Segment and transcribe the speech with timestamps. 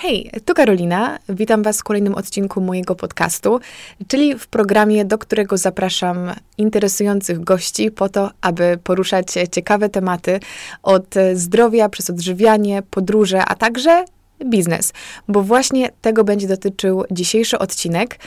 [0.00, 1.18] Hej, tu Karolina.
[1.28, 3.60] Witam Was w kolejnym odcinku mojego podcastu,
[4.08, 10.40] czyli w programie, do którego zapraszam interesujących gości po to, aby poruszać ciekawe tematy
[10.82, 14.04] od zdrowia przez odżywianie, podróże, a także
[14.44, 14.92] biznes,
[15.28, 18.18] bo właśnie tego będzie dotyczył dzisiejszy odcinek.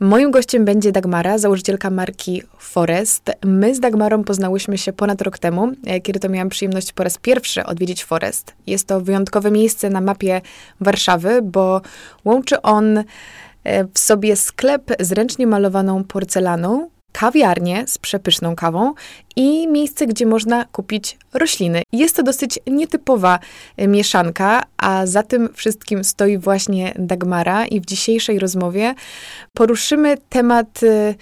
[0.00, 3.30] Moim gościem będzie Dagmara, założycielka marki Forest.
[3.44, 7.18] My z Dagmarą poznałyśmy się ponad rok temu, e, kiedy to miałam przyjemność po raz
[7.18, 8.54] pierwszy odwiedzić Forest.
[8.66, 10.40] Jest to wyjątkowe miejsce na mapie
[10.80, 11.80] Warszawy, bo
[12.24, 13.04] łączy on e,
[13.94, 18.94] w sobie sklep z ręcznie malowaną porcelaną, kawiarnię z przepyszną kawą
[19.36, 21.82] i miejsce, gdzie można kupić rośliny.
[21.92, 23.38] Jest to dosyć nietypowa
[23.76, 28.94] e, mieszanka, a za tym wszystkim stoi właśnie Dagmara i w dzisiejszej rozmowie
[29.52, 31.14] poruszymy temat e,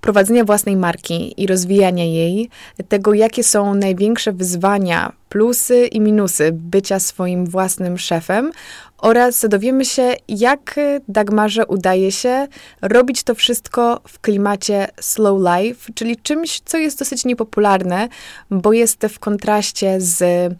[0.00, 2.50] prowadzenia własnej marki i rozwijania jej,
[2.88, 8.50] tego jakie są największe wyzwania, plusy i minusy bycia swoim własnym szefem
[8.98, 12.46] oraz dowiemy się, jak Dagmarze udaje się
[12.82, 18.08] robić to wszystko w klimacie slow life, czyli czymś, co jest dosyć niepopularne,
[18.50, 20.52] bo jest w kontraście z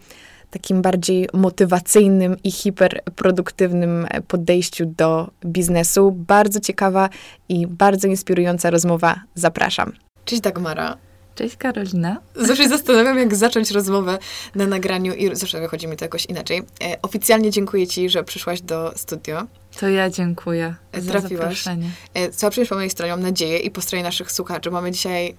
[0.50, 6.12] takim bardziej motywacyjnym i hiperproduktywnym podejściu do biznesu.
[6.12, 7.08] Bardzo ciekawa
[7.48, 9.20] i bardzo inspirująca rozmowa.
[9.34, 9.92] Zapraszam.
[10.24, 10.96] Cześć Dagmara.
[11.34, 12.20] Cześć Karolina.
[12.36, 14.18] Zawsze się zastanawiam, jak zacząć rozmowę
[14.54, 16.62] na nagraniu i zawsze wychodzi mi to jakoś inaczej.
[16.84, 19.46] E, oficjalnie dziękuję Ci, że przyszłaś do studio.
[19.80, 21.40] To ja dziękuję za Trafiłaś.
[21.42, 21.90] zaproszenie.
[22.14, 24.70] E, cała przyjemność po mojej stronie, mam nadzieję i po stronie naszych słuchaczy.
[24.70, 25.34] Mamy dzisiaj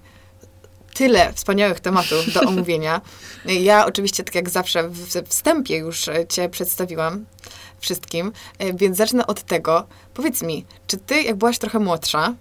[0.94, 3.00] tyle wspaniałych tematów do omówienia.
[3.46, 7.24] E, ja oczywiście, tak jak zawsze, w wstępie już Cię przedstawiłam
[7.80, 9.86] wszystkim, e, więc zacznę od tego.
[10.14, 12.34] Powiedz mi, czy Ty, jak byłaś trochę młodsza,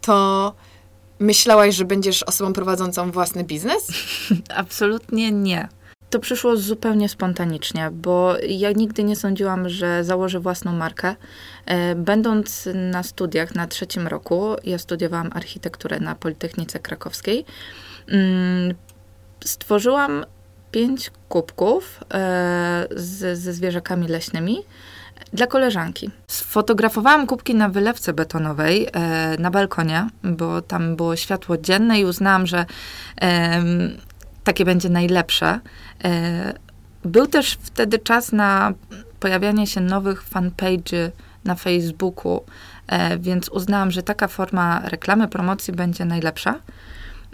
[0.00, 0.54] to
[1.18, 3.86] myślałaś, że będziesz osobą prowadzącą własny biznes?
[4.56, 5.68] Absolutnie nie.
[6.12, 11.16] To przyszło zupełnie spontanicznie, bo ja nigdy nie sądziłam, że założę własną markę.
[11.66, 17.44] E, będąc na studiach na trzecim roku, ja studiowałam architekturę na Politechnice Krakowskiej,
[18.08, 18.74] mm,
[19.44, 20.24] stworzyłam
[20.70, 24.58] pięć kubków e, ze zwierzakami leśnymi
[25.32, 26.10] dla koleżanki.
[26.26, 32.46] Sfotografowałam kubki na wylewce betonowej e, na balkonie, bo tam było światło dzienne i uznałam,
[32.46, 32.66] że
[33.20, 33.62] e,
[34.44, 35.60] takie będzie najlepsze.
[36.04, 36.52] E,
[37.04, 38.72] był też wtedy czas na
[39.20, 41.10] pojawianie się nowych fanpage'y
[41.44, 42.44] na Facebooku,
[42.86, 46.58] e, więc uznałam, że taka forma reklamy, promocji będzie najlepsza.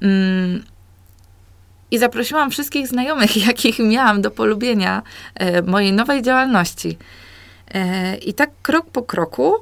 [0.02, 0.62] Mm,
[1.90, 5.02] i zaprosiłam wszystkich znajomych, jakich miałam do polubienia
[5.34, 6.98] e, mojej nowej działalności.
[8.26, 9.54] I tak krok po kroku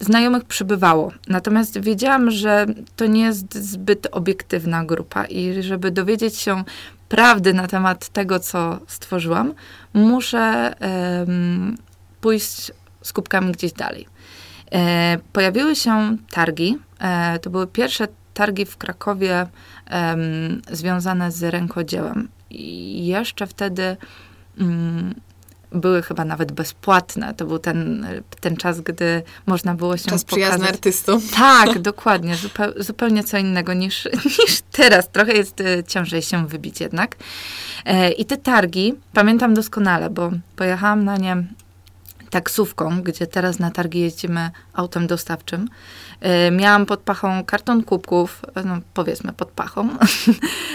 [0.00, 1.12] znajomych przybywało.
[1.28, 2.66] Natomiast wiedziałam, że
[2.96, 6.64] to nie jest zbyt obiektywna grupa i żeby dowiedzieć się
[7.08, 9.54] prawdy na temat tego, co stworzyłam,
[9.94, 10.74] muszę
[12.20, 12.72] pójść
[13.02, 14.06] z kubkami gdzieś dalej.
[14.72, 16.78] E, pojawiły się targi.
[17.00, 19.46] E, to były pierwsze targi w Krakowie
[20.72, 22.28] związane z rękodziełem.
[22.50, 23.96] I jeszcze wtedy
[24.58, 25.14] mm,
[25.72, 27.34] były chyba nawet bezpłatne.
[27.34, 28.06] To był ten,
[28.40, 30.26] ten czas, gdy można było się czas pokazać.
[30.26, 31.20] przyjazny artystom.
[31.34, 32.36] Tak, dokładnie.
[32.36, 35.08] Zupeł, zupełnie co innego niż, niż teraz.
[35.08, 37.16] Trochę jest e, ciężej się wybić jednak.
[37.84, 41.36] E, I te targi pamiętam doskonale, bo pojechałam na nie
[42.30, 45.68] taksówką, gdzie teraz na targi jeździmy autem dostawczym.
[46.20, 49.88] E, miałam pod pachą karton kubków, no powiedzmy pod pachą,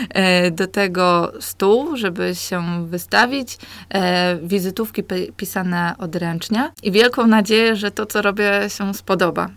[0.10, 3.58] e, do tego stół, żeby się wystawić,
[3.90, 5.04] e, wizytówki
[5.38, 9.50] pisane odręcznie i wielką nadzieję, że to, co robię, się spodoba.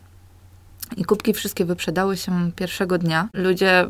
[0.96, 3.28] I kubki wszystkie wyprzedały się pierwszego dnia.
[3.34, 3.86] Ludzie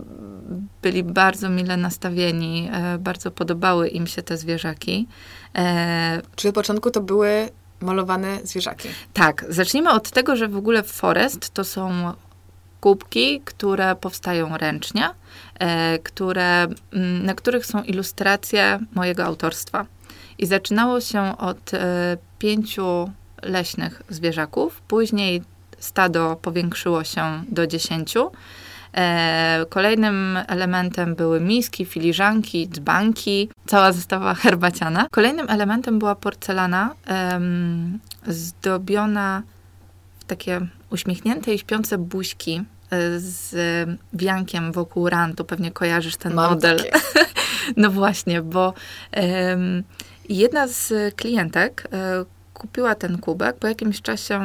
[0.83, 5.09] byli bardzo mile nastawieni, bardzo podobały im się te zwierzaki.
[6.37, 7.49] Czy od początku to były
[7.81, 8.89] malowane zwierzaki.
[9.13, 12.13] Tak, zacznijmy od tego, że w ogóle Forest to są
[12.81, 15.11] kubki, które powstają ręcznie,
[15.59, 19.87] e, które, mm, na których są ilustracje mojego autorstwa.
[20.39, 23.11] I zaczynało się od e, pięciu
[23.43, 25.43] leśnych zwierzaków, później
[25.79, 28.31] stado powiększyło się do dziesięciu.
[28.95, 35.07] E, kolejnym elementem były miski, filiżanki, dzbanki, cała zestawa herbaciana.
[35.11, 36.95] Kolejnym elementem była porcelana
[38.27, 39.43] zdobiona
[40.19, 43.55] w takie uśmiechnięte i śpiące buźki e, z
[44.13, 45.45] wiankiem wokół rantu.
[45.45, 46.79] Pewnie kojarzysz ten Mam model.
[47.77, 48.75] no właśnie, bo
[50.29, 52.25] jedna z klientek e,
[52.59, 54.41] kupiła ten kubek, po jakimś czasie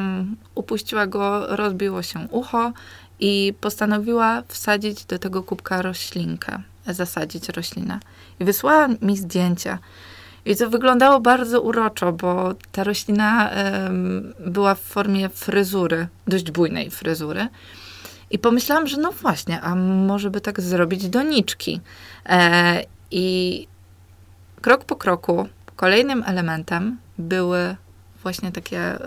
[0.54, 2.72] upuściła go, rozbiło się ucho,
[3.20, 8.00] i postanowiła wsadzić do tego kubka roślinkę, zasadzić roślinę.
[8.40, 9.78] I wysłała mi zdjęcia.
[10.44, 13.50] I to wyglądało bardzo uroczo, bo ta roślina
[14.46, 17.48] była w formie fryzury, dość bujnej fryzury.
[18.30, 21.80] I pomyślałam, że no właśnie, a może by tak zrobić doniczki.
[22.26, 23.66] E, I
[24.60, 27.76] krok po kroku kolejnym elementem były
[28.22, 28.98] właśnie takie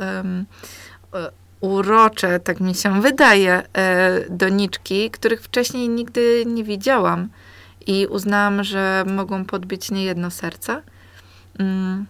[1.61, 7.29] urocze, tak mi się wydaje, e, doniczki, których wcześniej nigdy nie widziałam.
[7.87, 10.81] I uznałam, że mogą podbić niejedno serce.
[11.59, 12.05] Mm.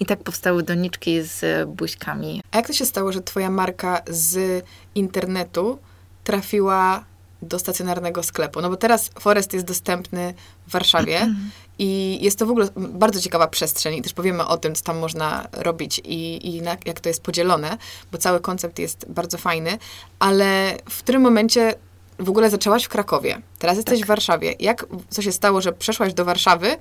[0.00, 2.42] I tak powstały doniczki z buźkami.
[2.52, 4.64] A jak to się stało, że twoja marka z
[4.94, 5.78] internetu
[6.24, 7.04] trafiła
[7.42, 8.60] do stacjonarnego sklepu?
[8.60, 10.34] No bo teraz Forest jest dostępny
[10.66, 11.34] w Warszawie
[11.78, 14.98] i jest to w ogóle bardzo ciekawa przestrzeń i też powiemy o tym, co tam
[14.98, 17.78] można robić i, i na, jak to jest podzielone,
[18.12, 19.78] bo cały koncept jest bardzo fajny,
[20.18, 21.74] ale w którym momencie
[22.18, 24.06] w ogóle zaczęłaś w Krakowie, teraz jesteś tak.
[24.06, 24.54] w Warszawie.
[24.60, 26.76] Jak, co się stało, że przeszłaś do Warszawy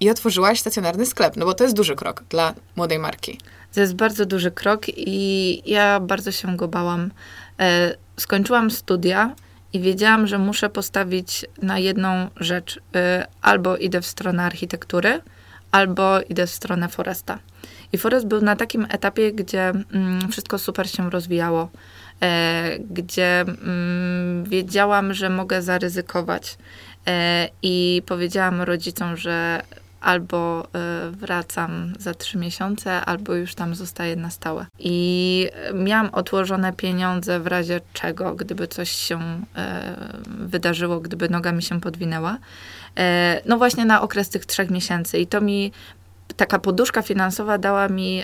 [0.00, 1.36] i otworzyłaś stacjonarny sklep?
[1.36, 3.38] No bo to jest duży krok dla młodej marki.
[3.74, 7.10] To jest bardzo duży krok i ja bardzo się go bałam.
[7.60, 9.34] E, skończyłam studia
[9.72, 12.80] i wiedziałam, że muszę postawić na jedną rzecz.
[12.94, 15.20] E, albo idę w stronę architektury,
[15.70, 17.38] albo idę w stronę Foresta.
[17.92, 21.68] I Forest był na takim etapie, gdzie mm, wszystko super się rozwijało,
[22.22, 26.58] e, gdzie mm, wiedziałam, że mogę zaryzykować.
[27.06, 29.62] E, I powiedziałam rodzicom, że
[30.02, 34.66] albo e, wracam za trzy miesiące, albo już tam zostaję na stałe.
[34.78, 39.20] I miałam odłożone pieniądze w razie czego, gdyby coś się
[39.56, 39.96] e,
[40.26, 42.38] wydarzyło, gdyby noga mi się podwinęła.
[42.98, 45.18] E, no właśnie na okres tych trzech miesięcy.
[45.18, 45.72] I to mi
[46.36, 48.22] taka poduszka finansowa dała mi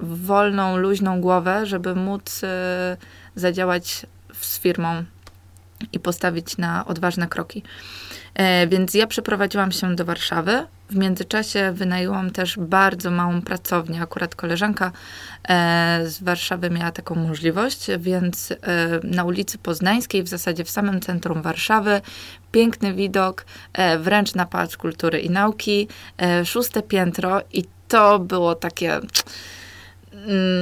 [0.00, 2.40] wolną, luźną głowę, żeby móc
[3.34, 5.04] zadziałać z firmą
[5.92, 7.62] i postawić na odważne kroki.
[8.34, 10.66] E, więc ja przeprowadziłam się do Warszawy.
[10.90, 14.02] W międzyczasie wynajęłam też bardzo małą pracownię.
[14.02, 14.92] Akurat koleżanka
[15.48, 18.56] e, z Warszawy miała taką możliwość, więc e,
[19.04, 22.00] na ulicy Poznańskiej, w zasadzie w samym centrum Warszawy,
[22.52, 23.44] piękny widok,
[23.98, 25.88] wręcz na Pałac Kultury i Nauki,
[26.44, 29.00] szóste piętro i to było takie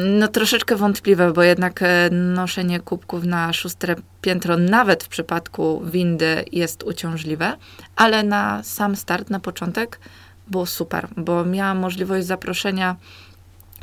[0.04, 6.44] no troszeczkę wątpliwe, bo jednak e, noszenie kubków na szóste piętro, nawet w przypadku windy,
[6.52, 7.56] jest uciążliwe,
[7.96, 10.00] ale na sam start, na początek
[10.48, 12.96] było super, bo miałam możliwość zaproszenia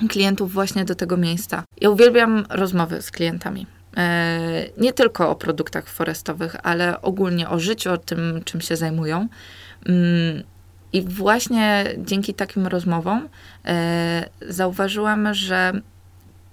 [0.10, 1.64] klientów właśnie do tego miejsca.
[1.82, 3.68] Ja uwielbiam rozmowy z klientami.
[3.98, 4.40] E,
[4.78, 9.28] nie tylko o produktach forestowych, ale ogólnie o życiu, o tym, czym się zajmują.
[10.94, 13.30] I właśnie dzięki takim rozmowom
[13.66, 15.82] e, zauważyłam, że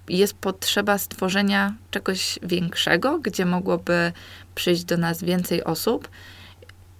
[0.08, 4.12] jest potrzeba stworzenia czegoś większego, gdzie mogłoby
[4.54, 6.08] przyjść do nas więcej osób,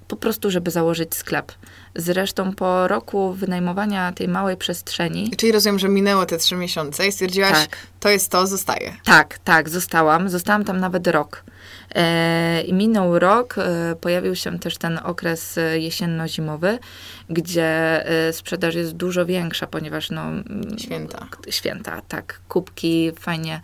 [0.09, 1.53] po prostu, żeby założyć sklep.
[1.95, 5.31] Zresztą po roku wynajmowania tej małej przestrzeni.
[5.37, 7.77] Czyli rozumiem, że minęło te trzy miesiące i stwierdziłaś, tak.
[8.01, 8.97] to jest to, zostaje.
[9.05, 10.29] Tak, tak, zostałam.
[10.29, 11.45] Zostałam tam nawet rok.
[11.95, 16.79] E, I minął rok, e, pojawił się też ten okres e, jesienno-zimowy,
[17.31, 20.23] gdzie sprzedaż jest dużo większa, ponieważ no...
[20.79, 21.27] Święta.
[21.51, 22.41] Święta, tak.
[22.49, 23.61] Kubki fajnie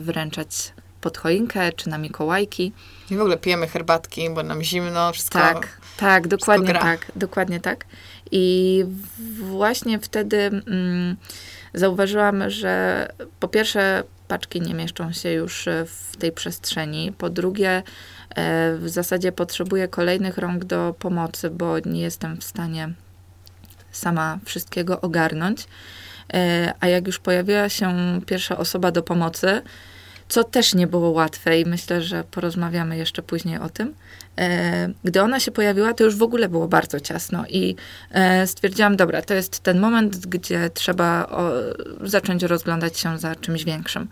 [0.00, 2.72] wręczać pod choinkę czy na Mikołajki.
[3.10, 7.84] I w ogóle pijemy herbatki, bo nam zimno, wszystko Tak, tak, dokładnie tak, dokładnie tak.
[8.30, 8.84] I
[9.40, 11.16] właśnie wtedy mm,
[11.74, 13.08] zauważyłam, że
[13.40, 17.12] po pierwsze paczki nie mieszczą się już e, w tej przestrzeni.
[17.18, 17.82] Po drugie, e,
[18.76, 22.92] w zasadzie potrzebuję kolejnych rąk do pomocy, bo nie jestem w stanie
[23.90, 25.66] sama wszystkiego ogarnąć.
[26.34, 29.62] E, a jak już pojawiła się pierwsza osoba do pomocy,
[30.32, 33.94] co też nie było łatwe i myślę, że porozmawiamy jeszcze później o tym.
[35.04, 37.76] Gdy ona się pojawiła, to już w ogóle było bardzo ciasno i
[38.46, 41.28] stwierdziłam, dobra, to jest ten moment, gdzie trzeba
[42.02, 44.08] zacząć rozglądać się za czymś większym.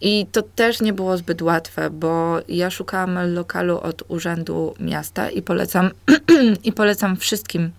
[0.00, 5.42] I to też nie było zbyt łatwe, bo ja szukałam lokalu od Urzędu Miasta i
[5.42, 5.90] polecam,
[6.64, 7.70] i polecam wszystkim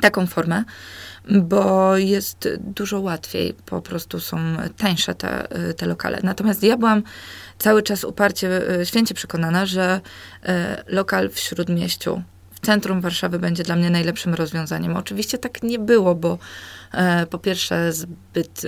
[0.00, 0.64] taką formę,
[1.30, 4.38] bo jest dużo łatwiej, po prostu są
[4.76, 6.20] tańsze te, te lokale.
[6.22, 7.02] Natomiast ja byłam
[7.58, 10.00] cały czas uparcie, e, święcie przekonana, że
[10.42, 14.96] e, lokal w Śródmieściu, w centrum Warszawy będzie dla mnie najlepszym rozwiązaniem.
[14.96, 16.38] Oczywiście tak nie było, bo
[16.92, 18.62] e, po pierwsze zbyt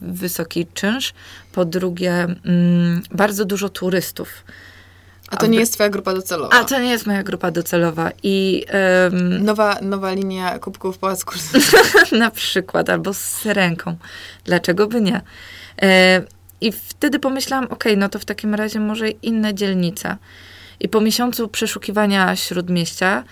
[0.00, 1.14] wysoki czynsz,
[1.52, 4.44] po drugie mm, bardzo dużo turystów.
[5.34, 6.58] A to nie jest twoja grupa docelowa.
[6.58, 8.10] A to nie jest moja grupa docelowa.
[8.22, 8.64] I,
[9.04, 11.24] um, nowa, nowa linia kubków Pałac
[12.12, 13.96] Na przykład, albo z ręką.
[14.44, 15.20] Dlaczego by nie?
[15.82, 16.22] E,
[16.60, 20.16] I wtedy pomyślałam, ok, no to w takim razie może inne dzielnice.
[20.80, 23.24] I po miesiącu przeszukiwania śródmieścia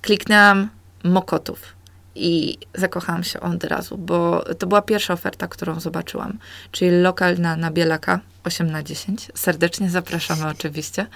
[0.00, 0.68] kliknęłam
[1.04, 1.77] Mokotów
[2.18, 6.38] i zakochałam się od razu, bo to była pierwsza oferta, którą zobaczyłam,
[6.72, 9.30] czyli lokal na, na Bielaka 8 na 10.
[9.34, 11.06] Serdecznie zapraszamy oczywiście.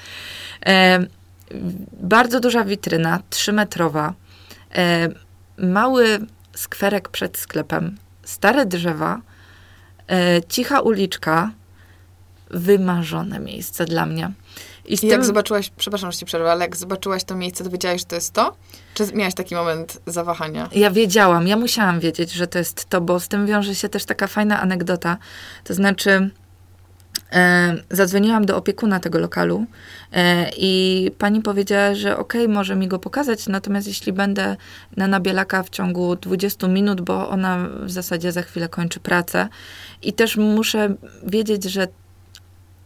[0.67, 1.07] E,
[1.93, 4.13] bardzo duża witryna, 3-metrowa,
[4.75, 5.09] e,
[5.59, 6.19] mały
[6.55, 9.21] skwerek przed sklepem, stare drzewa,
[10.11, 11.51] e, cicha uliczka,
[12.51, 14.31] wymarzone miejsce dla mnie.
[14.85, 15.09] I, I tym...
[15.09, 18.15] jak zobaczyłaś, przepraszam, że ci przerwę, ale jak zobaczyłaś to miejsce, to wiedziałaś, że to
[18.15, 18.57] jest to?
[18.95, 20.69] Czy miałaś taki moment zawahania?
[20.73, 24.05] Ja wiedziałam, ja musiałam wiedzieć, że to jest to, bo z tym wiąże się też
[24.05, 25.17] taka fajna anegdota.
[25.65, 26.31] To znaczy,
[27.33, 29.67] e, zadzwoniłam do opiekuna tego lokalu
[30.13, 34.57] e, i pani powiedziała, że okej, okay, może mi go pokazać, natomiast jeśli będę
[34.97, 39.49] na Nabielaka w ciągu 20 minut, bo ona w zasadzie za chwilę kończy pracę
[40.03, 40.95] i też muszę
[41.27, 41.89] wiedzieć, że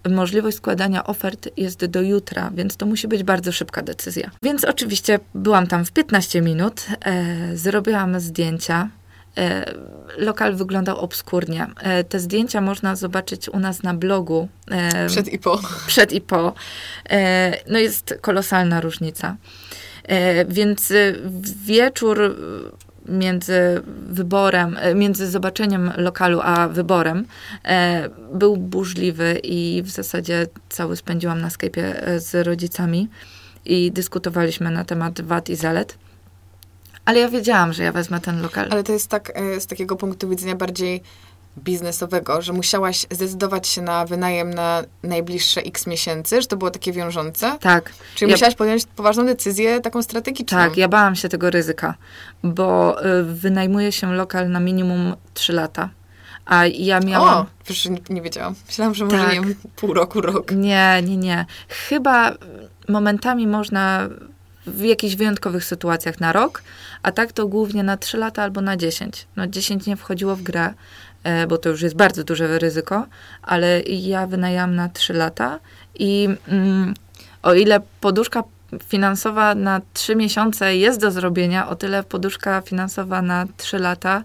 [0.09, 4.31] możliwość składania ofert jest do jutra, więc to musi być bardzo szybka decyzja.
[4.43, 8.89] Więc oczywiście byłam tam w 15 minut, e, zrobiłam zdjęcia.
[9.39, 9.75] E,
[10.19, 11.67] lokal wyglądał obskurnie.
[11.83, 14.49] E, te zdjęcia można zobaczyć u nas na blogu.
[14.71, 15.61] E, przed i po.
[15.87, 16.53] Przed i po.
[17.11, 19.37] E, no jest kolosalna różnica.
[20.05, 20.93] E, więc
[21.65, 22.37] wieczór
[23.09, 27.27] między wyborem, e, między zobaczeniem lokalu a wyborem
[27.65, 33.09] e, był burzliwy i w zasadzie cały spędziłam na Skype'ie e, z rodzicami
[33.65, 35.99] i dyskutowaliśmy na temat wad i zalet.
[37.05, 38.69] Ale ja wiedziałam, że ja wezmę ten lokal.
[38.71, 41.03] Ale to jest tak z takiego punktu widzenia bardziej
[41.59, 46.93] biznesowego, że musiałaś zdecydować się na wynajem na najbliższe x miesięcy, że to było takie
[46.93, 47.59] wiążące?
[47.61, 47.93] Tak.
[48.15, 48.35] Czyli ja...
[48.35, 50.59] musiałaś podjąć poważną decyzję, taką strategiczną?
[50.59, 51.95] Tak, ja bałam się tego ryzyka,
[52.43, 55.89] bo y, wynajmuje się lokal na minimum 3 lata.
[56.47, 57.35] A ja miałam...
[57.35, 58.55] O, przecież nie, nie wiedziałam.
[58.67, 59.33] Myślałam, że może tak.
[59.33, 60.53] nie wiem, pół roku, rok.
[60.53, 61.47] Nie, nie, nie.
[61.69, 62.33] Chyba
[62.89, 64.09] momentami można
[64.67, 66.63] w jakichś wyjątkowych sytuacjach na rok,
[67.03, 69.27] a tak to głównie na 3 lata albo na 10.
[69.37, 70.75] No 10 nie wchodziło w grę,
[71.49, 73.07] bo to już jest bardzo duże ryzyko,
[73.43, 75.59] ale ja wynajęłam na 3 lata
[75.95, 76.95] i mm,
[77.43, 78.43] o ile poduszka
[78.85, 84.23] finansowa na 3 miesiące jest do zrobienia, o tyle poduszka finansowa na 3 lata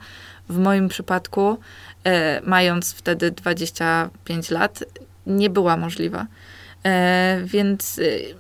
[0.50, 1.58] w moim przypadku,
[2.04, 4.84] e, mając wtedy 25 lat,
[5.28, 6.26] nie była możliwa.
[6.86, 8.36] E, więc y,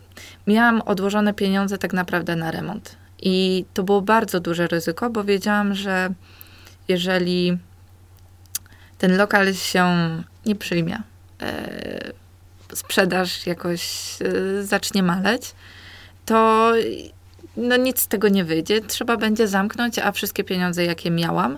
[0.48, 2.96] miałam odłożone pieniądze tak naprawdę na remont.
[3.22, 6.10] I to było bardzo duże ryzyko, bo wiedziałam, że
[6.88, 7.58] jeżeli
[9.02, 9.86] ten lokal się
[10.46, 11.02] nie przyjmie.
[11.42, 12.12] E,
[12.74, 13.82] sprzedaż jakoś
[14.22, 15.56] e, zacznie maleć,
[16.26, 16.72] to
[17.58, 18.82] no nic z tego nie wyjdzie.
[18.82, 21.58] Trzeba będzie zamknąć, a wszystkie pieniądze, jakie miałam,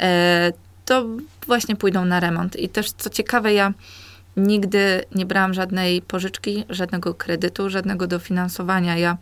[0.00, 0.52] e,
[0.84, 1.06] to
[1.46, 2.56] właśnie pójdą na remont.
[2.56, 3.72] I też co ciekawe, ja
[4.36, 8.96] nigdy nie brałam żadnej pożyczki, żadnego kredytu, żadnego dofinansowania.
[8.96, 9.16] Ja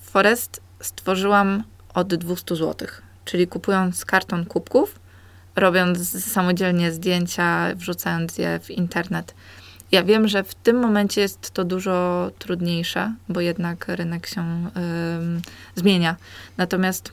[0.00, 2.88] Forest stworzyłam od 200 zł,
[3.24, 5.01] czyli kupując karton kubków,
[5.56, 9.34] robiąc samodzielnie zdjęcia, wrzucając je w internet.
[9.92, 14.70] Ja wiem, że w tym momencie jest to dużo trudniejsze, bo jednak rynek się
[15.74, 16.16] zmienia.
[16.56, 17.12] Natomiast.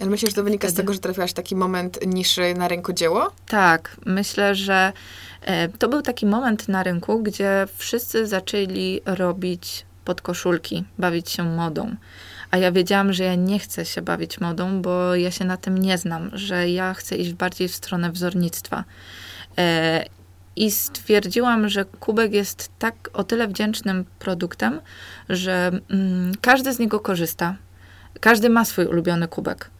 [0.00, 0.72] Ale myślisz, że to wynika wtedy...
[0.72, 3.32] z tego, że trafiłaś taki moment niszy na rynku dzieło?
[3.48, 4.92] Tak, myślę, że
[5.42, 11.96] e, to był taki moment na rynku, gdzie wszyscy zaczęli robić podkoszulki, bawić się modą.
[12.50, 15.78] A ja wiedziałam, że ja nie chcę się bawić modą, bo ja się na tym
[15.78, 18.84] nie znam, że ja chcę iść bardziej w stronę wzornictwa.
[19.58, 20.04] E,
[20.56, 24.80] I stwierdziłam, że kubek jest tak o tyle wdzięcznym produktem,
[25.28, 27.56] że mm, każdy z niego korzysta.
[28.20, 29.70] Każdy ma swój ulubiony kubek.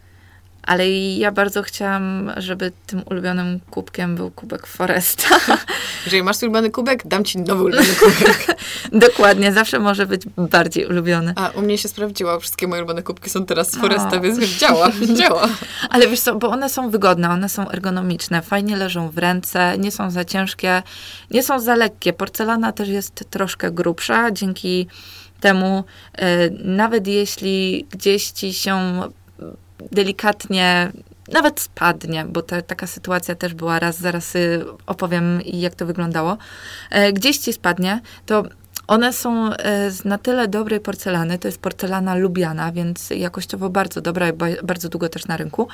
[0.63, 5.39] Ale ja bardzo chciałam, żeby tym ulubionym kubkiem był kubek Foresta.
[6.05, 8.57] Jeżeli masz ulubiony kubek, dam ci nowy ulubiony kubek.
[9.09, 11.33] Dokładnie, zawsze może być bardziej ulubiony.
[11.35, 14.21] A u mnie się sprawdziło, wszystkie moje ulubione kubki są teraz z Foresta, o.
[14.21, 15.47] więc działa, działa.
[15.89, 19.91] Ale wiesz co, bo one są wygodne, one są ergonomiczne, fajnie leżą w ręce, nie
[19.91, 20.83] są za ciężkie,
[21.31, 22.13] nie są za lekkie.
[22.13, 24.87] Porcelana też jest troszkę grubsza, dzięki
[25.41, 29.01] temu e, nawet jeśli gdzieś ci się
[29.91, 30.91] delikatnie
[31.31, 36.37] nawet spadnie, bo ta, taka sytuacja też była raz, zaraz y, opowiem jak to wyglądało.
[36.89, 38.43] E, gdzieś ci spadnie, to
[38.87, 44.01] one są e, z na tyle dobrej porcelany, to jest porcelana lubiana, więc jakościowo bardzo
[44.01, 44.33] dobra i
[44.63, 45.67] bardzo długo też na rynku.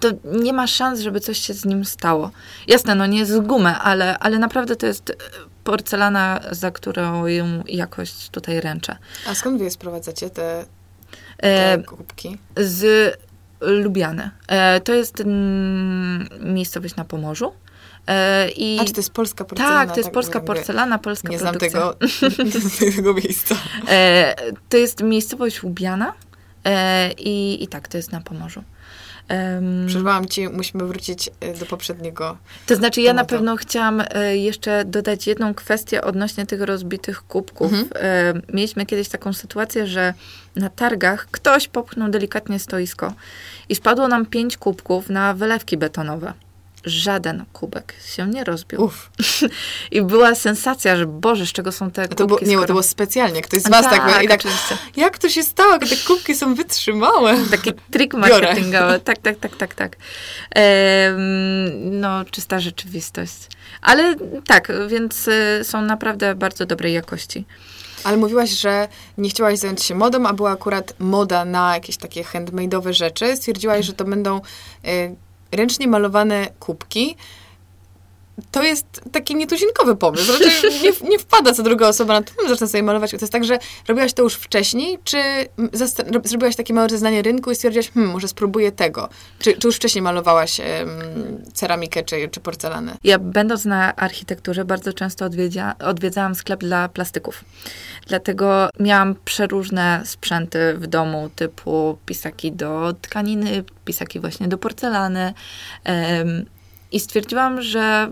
[0.00, 2.30] To nie ma szans, żeby coś się z nim stało.
[2.68, 5.16] Jasne, no nie z gumy, ale, ale naprawdę to jest
[5.64, 8.96] porcelana, za którą ją jakość tutaj ręczę.
[9.26, 10.64] A skąd wy sprowadzacie, te
[11.42, 12.38] te kubki?
[12.56, 13.14] Z
[13.60, 14.30] Lubiane.
[14.48, 17.52] E, to jest mm, miejscowość na Pomorzu.
[18.06, 19.86] E, I A, czy to jest polska porcelana?
[19.86, 21.70] Tak, to jest tak, polska porcelana, polska nie produkcja.
[21.70, 23.54] Znam tego, nie znam tego miejsca.
[23.88, 24.34] E,
[24.68, 26.12] to jest miejscowość Lubiana
[26.64, 28.62] E, i, I tak, to jest na Pomorzu.
[29.32, 32.36] Um, Przerwałam ci, musimy wrócić e, do poprzedniego.
[32.66, 37.72] To znaczy, ja na pewno chciałam e, jeszcze dodać jedną kwestię odnośnie tych rozbitych kubków.
[37.72, 37.88] Mhm.
[37.94, 40.14] E, mieliśmy kiedyś taką sytuację, że
[40.56, 43.12] na targach ktoś popchnął delikatnie stoisko
[43.68, 46.32] i spadło nam pięć kubków na wylewki betonowe
[46.84, 48.82] żaden kubek się nie rozbił.
[48.82, 49.10] Uf.
[49.90, 52.16] I była sensacja, że Boże, z czego są te kubki?
[52.16, 52.66] To było, nie, skoro...
[52.66, 53.42] to było specjalnie.
[53.42, 54.40] Ktoś z was tak, tak, i tak
[54.96, 57.36] jak to się stało, te kubki są wytrzymałe?
[57.50, 59.00] Taki trik marketingowy.
[59.00, 59.96] Tak, tak, tak, tak, tak.
[60.50, 61.20] Ehm,
[62.00, 63.36] no, czysta rzeczywistość.
[63.82, 64.14] Ale
[64.46, 67.44] tak, więc y, są naprawdę bardzo dobrej jakości.
[68.04, 72.22] Ale mówiłaś, że nie chciałaś zająć się modą, a była akurat moda na jakieś takie
[72.22, 73.36] handmade'owe rzeczy.
[73.36, 74.40] Stwierdziłaś, że to będą
[74.84, 75.16] y,
[75.52, 77.16] ręcznie malowane kubki,
[78.50, 80.32] to jest taki nietuzinkowy pomysł.
[80.32, 83.10] Raczej nie, nie wpada co druga osoba na to, zacznę sobie malować.
[83.10, 83.58] To jest tak, że
[83.88, 85.18] robiłaś to już wcześniej, czy
[86.24, 89.08] zrobiłaś takie małe rozeznanie rynku i stwierdziłaś, hmm, może spróbuję tego?
[89.38, 90.60] Czy, czy już wcześniej malowałaś
[91.52, 92.96] ceramikę czy, czy porcelanę?
[93.04, 97.44] Ja będąc na architekturze bardzo często odwiedza, odwiedzałam sklep dla plastyków.
[98.06, 105.34] Dlatego miałam przeróżne sprzęty w domu, typu pisaki do tkaniny, pisaki właśnie do porcelany.
[106.92, 108.10] I stwierdziłam, że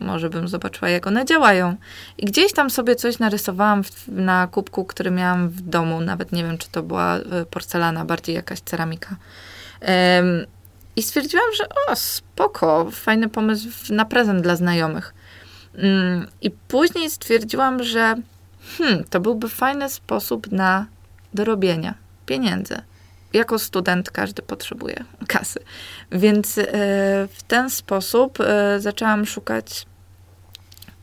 [0.00, 1.76] może bym zobaczyła, jak one działają.
[2.18, 6.00] I gdzieś tam sobie coś narysowałam w, na kubku, który miałam w domu.
[6.00, 9.16] Nawet nie wiem, czy to była e, porcelana, bardziej jakaś ceramika.
[10.96, 15.14] I stwierdziłam, że o, spoko, fajny pomysł na prezent dla znajomych.
[15.74, 18.14] Um, I później stwierdziłam, że
[18.78, 20.86] hmm, to byłby fajny sposób na
[21.34, 21.94] dorobienie
[22.26, 22.82] pieniędzy
[23.32, 25.60] jako student każdy potrzebuje kasy.
[26.12, 26.64] Więc e,
[27.32, 29.86] w ten sposób e, zaczęłam szukać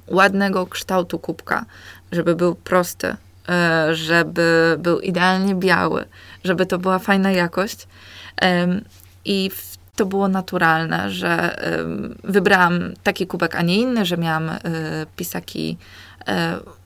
[0.08, 1.66] ładnego kształtu kubka,
[2.12, 3.16] żeby był prosty,
[3.50, 6.06] e, żeby był idealnie biały,
[6.44, 7.88] żeby to była fajna jakość.
[9.26, 9.52] I
[9.96, 11.58] to było naturalne, że
[12.24, 14.52] wybrałam taki kubek, a nie inny, że miałam
[15.16, 15.78] pisaki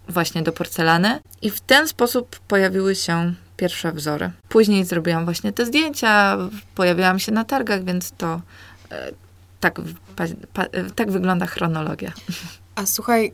[0.09, 1.19] właśnie do porcelany.
[1.41, 4.31] I w ten sposób pojawiły się pierwsze wzory.
[4.49, 6.37] Później zrobiłam właśnie te zdjęcia,
[6.75, 8.41] pojawiałam się na targach, więc to
[8.91, 9.11] e,
[9.59, 9.81] tak,
[10.15, 12.11] pa, pa, tak wygląda chronologia.
[12.75, 13.33] A słuchaj,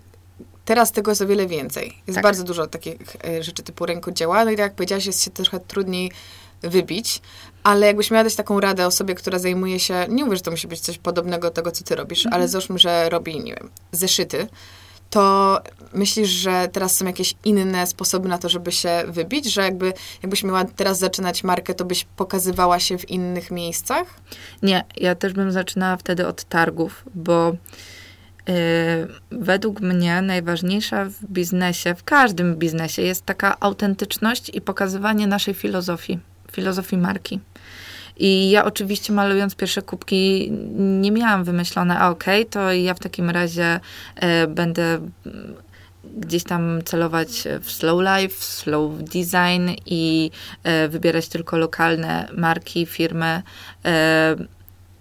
[0.66, 1.98] teraz tego jest o wiele więcej.
[2.08, 2.24] Jest tak.
[2.24, 4.46] bardzo dużo takich e, rzeczy typu rękodzieła.
[4.46, 6.12] No i tak jak powiedziałaś, jest się trochę trudniej
[6.62, 7.22] wybić,
[7.64, 10.68] ale jakbyś miała dać taką radę osobie, która zajmuje się, nie mówię, że to musi
[10.68, 12.34] być coś podobnego do tego, co ty robisz, mhm.
[12.34, 14.48] ale załóżmy, że robi, nie wiem, zeszyty,
[15.10, 15.60] to
[15.94, 19.54] myślisz, że teraz są jakieś inne sposoby na to, żeby się wybić?
[19.54, 24.08] Że jakby, jakbyś miała teraz zaczynać markę, to byś pokazywała się w innych miejscach?
[24.64, 27.56] Nie, ja też bym zaczynała wtedy od targów, bo
[28.48, 28.56] yy,
[29.32, 36.20] według mnie najważniejsza w biznesie, w każdym biznesie jest taka autentyczność i pokazywanie naszej filozofii,
[36.52, 37.40] filozofii marki.
[38.20, 43.00] I ja oczywiście malując pierwsze kubki nie miałam wymyślone, a okej, okay, to ja w
[43.00, 43.80] takim razie
[44.16, 45.56] e, będę mm,
[46.18, 50.32] gdzieś tam celować w slow life, slow design i
[50.64, 53.42] e, wybierać tylko lokalne marki, firmy.
[53.86, 54.36] E,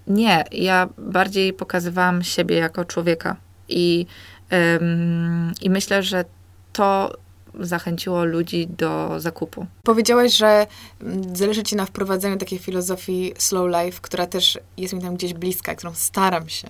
[0.07, 3.37] nie, ja bardziej pokazywałam siebie jako człowieka
[3.69, 4.07] i,
[5.63, 6.25] i myślę, że
[6.73, 7.17] to
[7.61, 9.67] zachęciło ludzi do zakupu.
[9.83, 10.67] Powiedziałaś, że
[11.01, 15.35] mm, zależy ci na wprowadzeniu takiej filozofii slow life, która też jest mi tam gdzieś
[15.35, 16.69] bliska, którą staram się.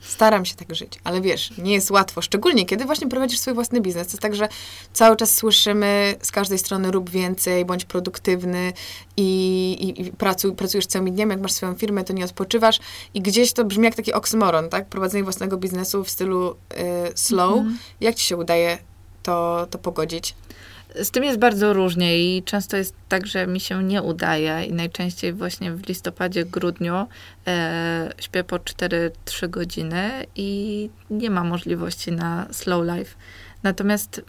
[0.00, 3.80] Staram się tak żyć, ale wiesz, nie jest łatwo, szczególnie kiedy właśnie prowadzisz swój własny
[3.80, 4.06] biznes.
[4.06, 4.48] To jest tak, że
[4.92, 8.72] cały czas słyszymy z każdej strony rób więcej, bądź produktywny
[9.16, 12.78] i, i, i pracuj, pracujesz całymi dniami, jak masz swoją firmę, to nie odpoczywasz
[13.14, 14.86] i gdzieś to brzmi jak taki oksymoron, tak?
[14.86, 16.56] Prowadzenie własnego biznesu w stylu y,
[17.14, 17.54] slow.
[17.58, 17.72] -hmm.
[18.00, 18.78] Jak ci się udaje
[19.26, 20.34] to, to pogodzić?
[21.02, 24.72] Z tym jest bardzo różnie i często jest tak, że mi się nie udaje i
[24.72, 27.06] najczęściej właśnie w listopadzie, grudniu
[27.46, 33.14] e, śpię po 4-3 godziny i nie ma możliwości na slow life.
[33.62, 34.24] Natomiast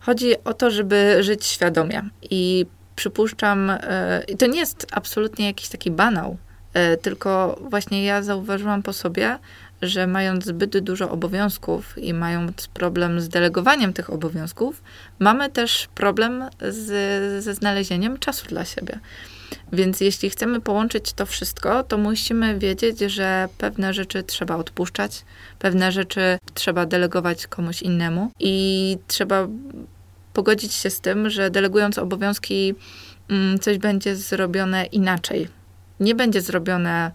[0.00, 2.66] chodzi o to, żeby żyć świadomie i
[2.96, 6.36] przypuszczam, e, i to nie jest absolutnie jakiś taki banał,
[6.74, 9.38] e, tylko właśnie ja zauważyłam po sobie,
[9.82, 14.82] że mając zbyt dużo obowiązków i mając problem z delegowaniem tych obowiązków,
[15.18, 18.98] mamy też problem z, ze znalezieniem czasu dla siebie.
[19.72, 25.24] Więc jeśli chcemy połączyć to wszystko, to musimy wiedzieć, że pewne rzeczy trzeba odpuszczać,
[25.58, 29.48] pewne rzeczy trzeba delegować komuś innemu i trzeba
[30.32, 32.74] pogodzić się z tym, że delegując obowiązki,
[33.30, 35.48] mm, coś będzie zrobione inaczej.
[36.00, 37.12] Nie będzie zrobione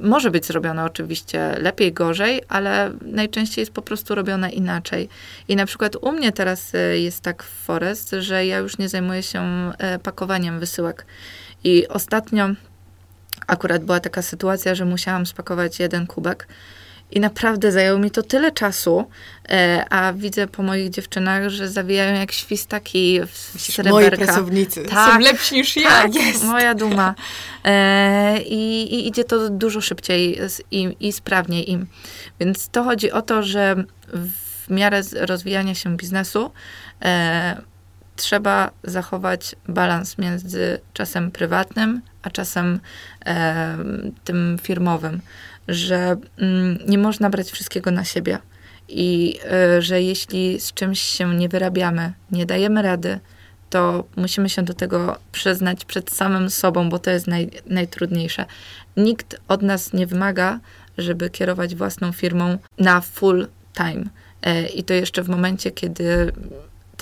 [0.00, 5.08] może być zrobione oczywiście lepiej, gorzej, ale najczęściej jest po prostu robione inaczej.
[5.48, 8.88] I na przykład u mnie teraz y, jest tak w Forest, że ja już nie
[8.88, 11.06] zajmuję się y, pakowaniem wysyłek.
[11.64, 12.48] I ostatnio
[13.46, 16.48] akurat była taka sytuacja, że musiałam spakować jeden kubek.
[17.10, 19.04] I naprawdę zajęło mi to tyle czasu,
[19.48, 23.90] e, a widzę po moich dziewczynach, że zawijają jak świstaki w sreberka.
[23.90, 25.88] moi pracownicy Tak, są lepsi niż ja.
[25.90, 26.44] Tak, Jest.
[26.44, 27.14] moja duma.
[27.64, 31.86] E, i, I idzie to dużo szybciej z- i, i sprawniej im.
[32.40, 36.50] Więc to chodzi o to, że w miarę rozwijania się biznesu
[37.04, 37.62] e,
[38.16, 42.80] trzeba zachować balans między czasem prywatnym, a czasem
[43.26, 43.76] e,
[44.24, 45.20] tym firmowym,
[45.68, 48.38] że mm, nie można brać wszystkiego na siebie.
[48.88, 53.20] I e, że jeśli z czymś się nie wyrabiamy, nie dajemy rady,
[53.70, 58.44] to musimy się do tego przyznać przed samym sobą, bo to jest naj, najtrudniejsze.
[58.96, 60.60] Nikt od nas nie wymaga,
[60.98, 64.04] żeby kierować własną firmą na full time.
[64.42, 66.32] E, I to jeszcze w momencie, kiedy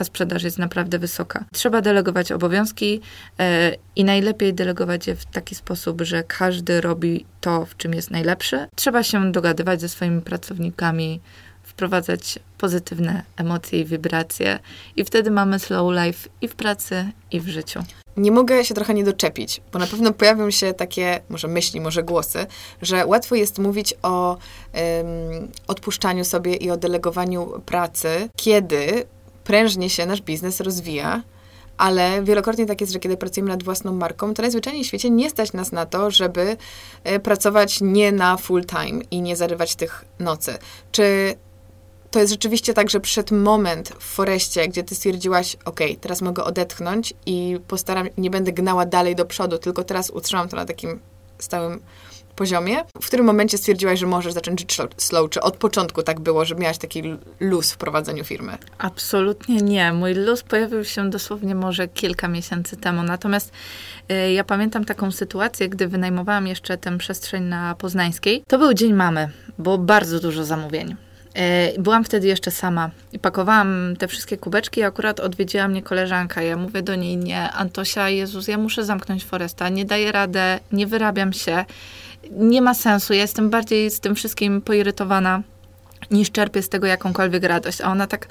[0.03, 1.45] ta sprzedaż jest naprawdę wysoka.
[1.53, 3.01] Trzeba delegować obowiązki
[3.39, 8.11] e, i najlepiej delegować je w taki sposób, że każdy robi to, w czym jest
[8.11, 8.67] najlepszy.
[8.77, 11.21] Trzeba się dogadywać ze swoimi pracownikami,
[11.63, 14.59] wprowadzać pozytywne emocje i wibracje
[14.97, 17.81] i wtedy mamy slow life i w pracy, i w życiu.
[18.17, 22.03] Nie mogę się trochę nie doczepić, bo na pewno pojawią się takie, może myśli, może
[22.03, 22.47] głosy,
[22.83, 24.37] że łatwo jest mówić o
[24.73, 25.07] em,
[25.67, 29.07] odpuszczaniu sobie i o delegowaniu pracy, kiedy
[29.45, 31.23] prężnie się nasz biznes rozwija,
[31.77, 35.31] ale wielokrotnie tak jest, że kiedy pracujemy nad własną marką, to najzwyczajniej w świecie nie
[35.31, 36.57] stać nas na to, żeby
[37.05, 40.59] e, pracować nie na full time i nie zarywać tych nocy.
[40.93, 41.35] Czy
[42.11, 46.45] to jest rzeczywiście tak, że przyszedł moment w Foreście, gdzie ty stwierdziłaś, ok, teraz mogę
[46.45, 51.01] odetchnąć i postaram, nie będę gnała dalej do przodu, tylko teraz utrzymam to na takim
[51.39, 51.83] stałym
[52.37, 52.77] poziomie.
[53.03, 55.31] W którym momencie stwierdziłaś, że możesz zacząć żyć slow-?
[55.31, 57.03] Czy od początku tak było, że miałaś taki
[57.41, 58.59] luz w prowadzeniu firmy?
[58.79, 59.93] Absolutnie nie.
[59.93, 63.03] Mój luz pojawił się dosłownie może kilka miesięcy temu.
[63.03, 63.53] Natomiast
[64.13, 68.43] y, ja pamiętam taką sytuację, gdy wynajmowałam jeszcze tę przestrzeń na Poznańskiej.
[68.49, 69.31] To był dzień mamy.
[69.59, 70.97] Było bardzo dużo zamówień.
[71.77, 76.43] Y, Byłam wtedy jeszcze sama i pakowałam te wszystkie kubeczki i akurat odwiedziła mnie koleżanka.
[76.43, 80.87] Ja mówię do niej, nie, Antosia, Jezus, ja muszę zamknąć Foresta, nie daję radę, nie
[80.87, 81.65] wyrabiam się,
[82.31, 85.43] nie ma sensu, ja jestem bardziej z tym wszystkim poirytowana
[86.11, 87.81] niż czerpię z tego jakąkolwiek radość.
[87.81, 88.27] A ona tak,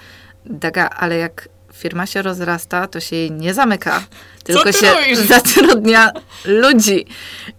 [0.46, 4.04] Daga, ale jak firma się rozrasta, to się jej nie zamyka,
[4.44, 5.18] tylko ty się robisz?
[5.20, 6.12] zatrudnia
[6.46, 7.06] ludzi.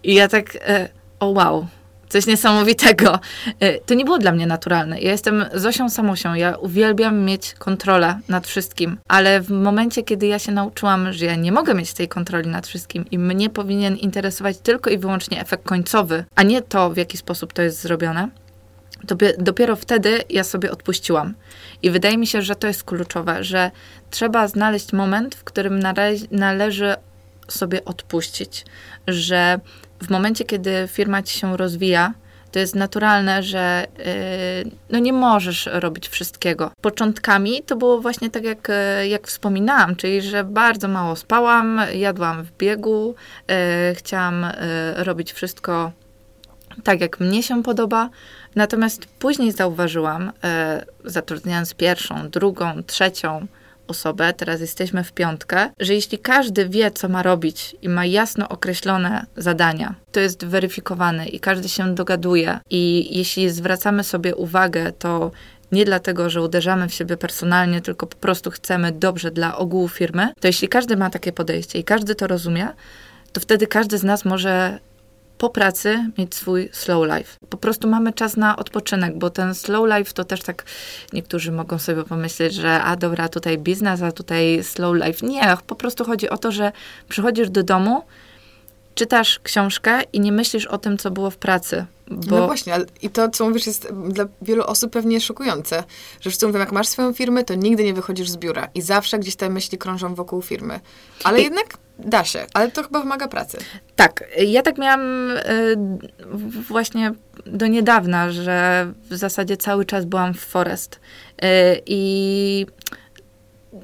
[0.03, 0.89] I ja tak, e,
[1.21, 1.67] o wow,
[2.13, 3.21] coś niesamowitego.
[3.61, 5.01] E, to nie było dla mnie naturalne.
[5.01, 10.39] Ja jestem Zosią Samusią, ja uwielbiam mieć kontrolę nad wszystkim, ale w momencie, kiedy ja
[10.39, 14.59] się nauczyłam, że ja nie mogę mieć tej kontroli nad wszystkim i mnie powinien interesować
[14.59, 18.29] tylko i wyłącznie efekt końcowy, a nie to, w jaki sposób to jest zrobione,
[19.05, 21.35] Dopie- dopiero wtedy ja sobie odpuściłam.
[21.83, 23.71] I wydaje mi się, że to jest kluczowe, że
[24.11, 26.95] trzeba znaleźć moment, w którym nale- należy
[27.49, 28.65] sobie odpuścić.
[29.09, 29.61] Że
[30.03, 32.15] w momencie, kiedy firma ci się rozwija,
[32.53, 33.87] to jest naturalne, że
[34.65, 36.71] yy, no nie możesz robić wszystkiego.
[36.81, 42.43] Początkami to było właśnie tak, jak, e, jak wspominałam, czyli że bardzo mało spałam, jadłam
[42.43, 43.15] w biegu,
[43.49, 44.55] e, chciałam e,
[45.05, 45.93] robić wszystko
[46.85, 48.11] tak, jak mnie się podoba.
[48.55, 53.47] Natomiast później zauważyłam, e, zatrudniając pierwszą, drugą, trzecią
[53.93, 58.49] osobę, teraz jesteśmy w piątkę, że jeśli każdy wie, co ma robić i ma jasno
[58.49, 62.59] określone zadania, to jest weryfikowane i każdy się dogaduje.
[62.71, 65.31] I jeśli zwracamy sobie uwagę, to
[65.73, 70.29] nie dlatego, że uderzamy w siebie personalnie, tylko po prostu chcemy dobrze dla ogółu firmy,
[70.41, 72.69] to jeśli każdy ma takie podejście i każdy to rozumie,
[73.33, 74.79] to wtedy każdy z nas może
[75.43, 77.37] po pracy mieć swój slow life.
[77.49, 80.65] Po prostu mamy czas na odpoczynek, bo ten slow life to też tak
[81.13, 85.27] niektórzy mogą sobie pomyśleć, że a dobra, tutaj biznes, a tutaj slow life.
[85.27, 86.73] Nie, po prostu chodzi o to, że
[87.09, 88.03] przychodzisz do domu,
[88.95, 91.87] czytasz książkę i nie myślisz o tym, co było w pracy.
[92.11, 95.85] Bo No właśnie, i to, co mówisz, jest dla wielu osób pewnie szokujące.
[96.21, 98.69] Że wszyscy mówią, jak masz swoją firmę, to nigdy nie wychodzisz z biura.
[98.75, 100.81] I zawsze gdzieś te myśli krążą wokół firmy.
[101.25, 102.47] Ale I- jednak da się.
[102.55, 103.59] Ale to chyba wymaga pracy.
[103.97, 105.77] Tak, ja tak miałam y,
[106.69, 107.13] właśnie
[107.47, 110.95] do niedawna, że w zasadzie cały czas byłam w Forest.
[110.95, 111.49] Y,
[111.87, 112.67] I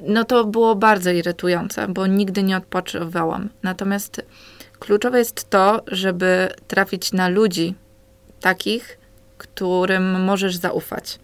[0.01, 3.49] no to było bardzo irytujące, bo nigdy nie odpoczywałam.
[3.63, 4.21] Natomiast
[4.79, 7.75] kluczowe jest to, żeby trafić na ludzi
[8.41, 8.97] takich,
[9.37, 11.19] którym możesz zaufać.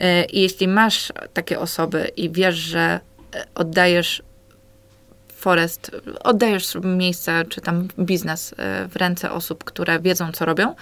[0.00, 3.00] Y, I jeśli masz takie osoby i wiesz, że
[3.54, 4.22] oddajesz
[5.42, 5.90] Forest,
[6.24, 10.74] oddajesz miejsce czy tam biznes e, w ręce osób, które wiedzą, co robią,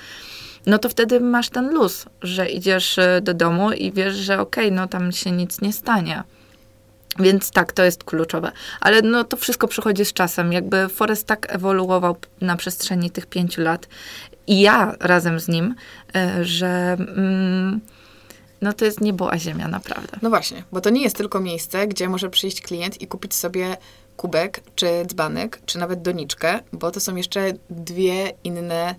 [0.67, 4.73] no to wtedy masz ten luz, że idziesz e, do domu i wiesz, że okej,
[4.73, 6.23] no tam się nic nie stanie.
[7.19, 8.53] Więc tak, to jest kluczowe.
[8.81, 10.53] Ale no, to wszystko przychodzi z czasem.
[10.53, 13.89] Jakby Forest tak ewoluował na przestrzeni tych pięciu lat
[14.47, 15.75] i ja razem z nim,
[16.15, 17.81] e, że mm,
[18.63, 20.19] no to jest niebo a ziemia naprawdę.
[20.23, 23.77] No właśnie, bo to nie jest tylko miejsce, gdzie może przyjść klient i kupić sobie
[24.21, 28.95] kubek, czy dzbanek, czy nawet doniczkę, bo to są jeszcze dwie inne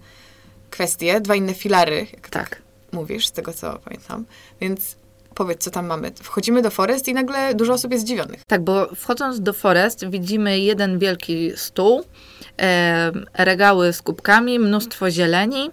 [0.70, 4.26] kwestie, dwa inne filary, jak tak, tak mówisz, z tego co pamiętam.
[4.62, 4.96] Więc
[5.36, 6.12] powiedz, co tam mamy.
[6.24, 8.44] Wchodzimy do Forest i nagle dużo osób jest zdziwionych.
[8.48, 12.04] Tak, bo wchodząc do Forest widzimy jeden wielki stół,
[12.62, 15.70] e, regały z kubkami, mnóstwo zieleni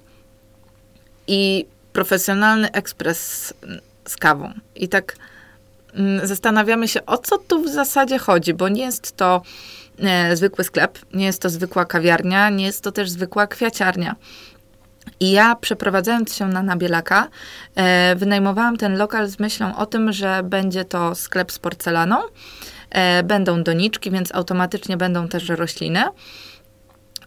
[1.26, 3.54] i profesjonalny ekspres
[4.06, 4.52] z kawą.
[4.74, 5.16] I tak
[6.22, 9.42] zastanawiamy się, o co tu w zasadzie chodzi, bo nie jest to
[9.98, 14.16] e, zwykły sklep, nie jest to zwykła kawiarnia, nie jest to też zwykła kwiaciarnia.
[15.20, 17.29] I ja przeprowadzając się na Nabielaka,
[17.74, 22.16] e, wynajmowałam ten lokal z myślą o tym, że będzie to sklep z porcelaną,
[22.90, 26.05] e, będą doniczki, więc automatycznie będą też rośliny.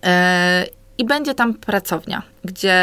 [0.06, 0.66] E,
[0.98, 2.78] I będzie tam pracownia, gdzie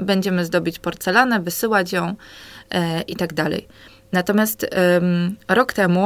[0.00, 2.14] będziemy zdobić porcelanę, wysyłać ją
[2.70, 3.68] e, i tak dalej.
[4.14, 4.66] Natomiast
[5.48, 6.04] rok temu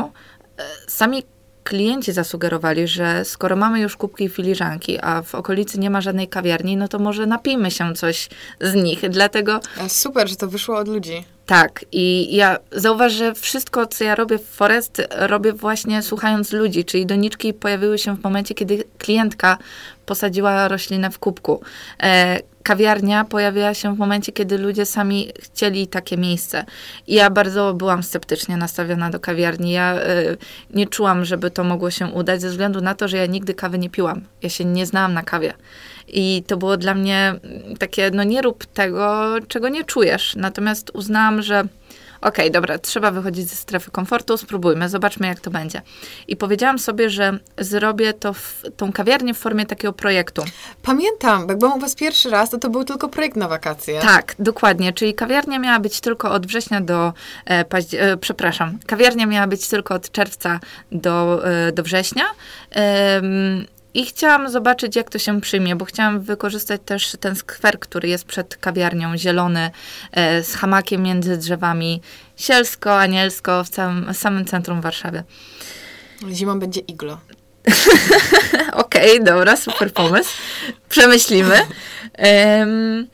[0.59, 1.23] e, sami
[1.65, 6.29] klienci zasugerowali, że skoro mamy już kubki i filiżanki, a w okolicy nie ma żadnej
[6.29, 8.29] kawiarni, no to może napijmy się coś
[8.61, 9.11] z nich.
[9.11, 9.61] Dlatego.
[9.89, 11.25] Super, że to wyszło od ludzi.
[11.47, 16.85] Tak, i ja zauważ, że wszystko, co ja robię w Forest, robię właśnie słuchając ludzi,
[16.85, 19.59] czyli doniczki pojawiły się w momencie, kiedy klientka
[20.07, 21.61] posadziła roślinę w kubku.
[22.03, 26.65] E, kawiarnia pojawiła się w momencie, kiedy ludzie sami chcieli takie miejsce.
[27.07, 29.73] I ja bardzo byłam sceptycznie nastawiona do kawiarni.
[29.73, 30.37] Ja y,
[30.75, 33.79] nie czułam, żeby to mogło się udać, ze względu na to, że ja nigdy kawy
[33.79, 34.21] nie piłam.
[34.43, 35.53] Ja się nie znałam na kawie.
[36.09, 37.35] I to było dla mnie
[37.79, 40.37] takie, no nie rób tego, czego nie czujesz.
[40.37, 41.65] Natomiast uznałam, że
[42.21, 45.83] okej, okay, dobra, trzeba wychodzić ze strefy komfortu, spróbujmy, zobaczmy jak to będzie.
[46.29, 50.45] I powiedziałam sobie, że zrobię to w, tą kawiarnię w formie takiego projektu.
[50.83, 54.01] Pamiętam, jak byłam u was pierwszy raz, to to był tylko projekt na wakacje.
[54.01, 57.13] Tak, dokładnie, czyli kawiarnia miała być tylko od września do,
[57.51, 60.61] e, e, przepraszam, kawiarnia miała być tylko od czerwca
[60.93, 62.25] do, e, do września.
[62.77, 63.23] E,
[63.95, 68.25] i chciałam zobaczyć, jak to się przyjmie, bo chciałam wykorzystać też ten skwer, który jest
[68.25, 69.71] przed kawiarnią, zielony,
[70.13, 72.03] e, z hamakiem między drzewami,
[72.37, 75.23] sielsko, anielsko, w całym, samym centrum Warszawy.
[76.31, 77.19] Zimą będzie iglo.
[78.73, 80.31] Okej, okay, dobra, super pomysł.
[80.89, 81.57] Przemyślimy.
[82.19, 83.07] Um,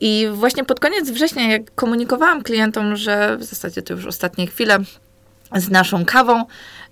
[0.00, 4.78] I właśnie pod koniec września, jak komunikowałam klientom, że w zasadzie to już ostatnie chwile
[5.56, 6.44] z naszą kawą,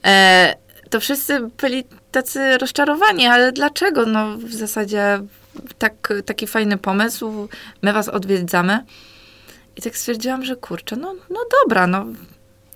[0.05, 0.55] e,
[0.91, 1.85] to wszyscy byli
[2.15, 4.07] tacy rozczarowani, ale dlaczego?
[4.07, 5.21] No w zasadzie
[5.79, 7.49] tak, taki fajny pomysł,
[7.83, 8.85] my was odwiedzamy.
[9.77, 12.07] I tak stwierdziłam, że kurczę, no, no dobra, no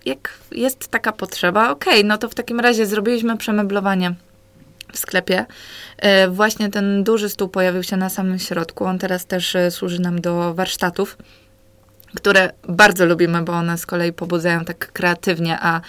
[0.04, 4.14] jak jest taka potrzeba, okej, okay, no to w takim razie zrobiliśmy przemeblowanie
[4.92, 5.46] w sklepie.
[5.98, 8.84] E, właśnie ten duży stół pojawił się na samym środku.
[8.84, 11.16] On teraz też e, służy nam do warsztatów
[12.16, 15.80] które bardzo lubimy, bo one z kolei pobudzają tak kreatywnie, a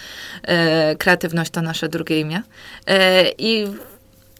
[0.42, 2.42] e, kreatywność to nasze drugie imię.
[2.86, 3.66] E, I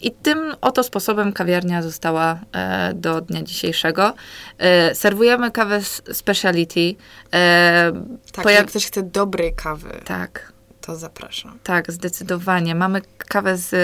[0.02, 4.14] i tym oto sposobem kawiarnia została e, do dnia dzisiejszego.
[4.58, 5.80] E, serwujemy kawę
[6.12, 6.94] speciality.
[7.34, 7.92] E,
[8.32, 8.60] tak, pojaw...
[8.60, 10.00] jak ktoś chce dobrej kawy.
[10.04, 10.52] Tak.
[10.80, 11.58] To zapraszam.
[11.62, 12.74] Tak, zdecydowanie.
[12.74, 13.74] Mamy kawę z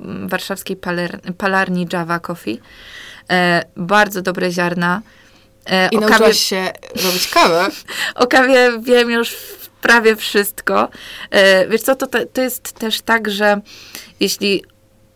[0.00, 1.20] m, warszawskiej paler...
[1.38, 2.60] palarni Java Coffee.
[3.30, 5.02] E, bardzo dobre ziarna.
[5.68, 6.34] E, I nauczyłaś kawie...
[6.34, 6.72] się
[7.04, 7.68] robić kawę.
[8.14, 9.36] o kawie wiem już
[9.80, 10.88] prawie wszystko.
[11.30, 13.60] E, wiesz co, to, to jest też tak, że
[14.20, 14.64] jeśli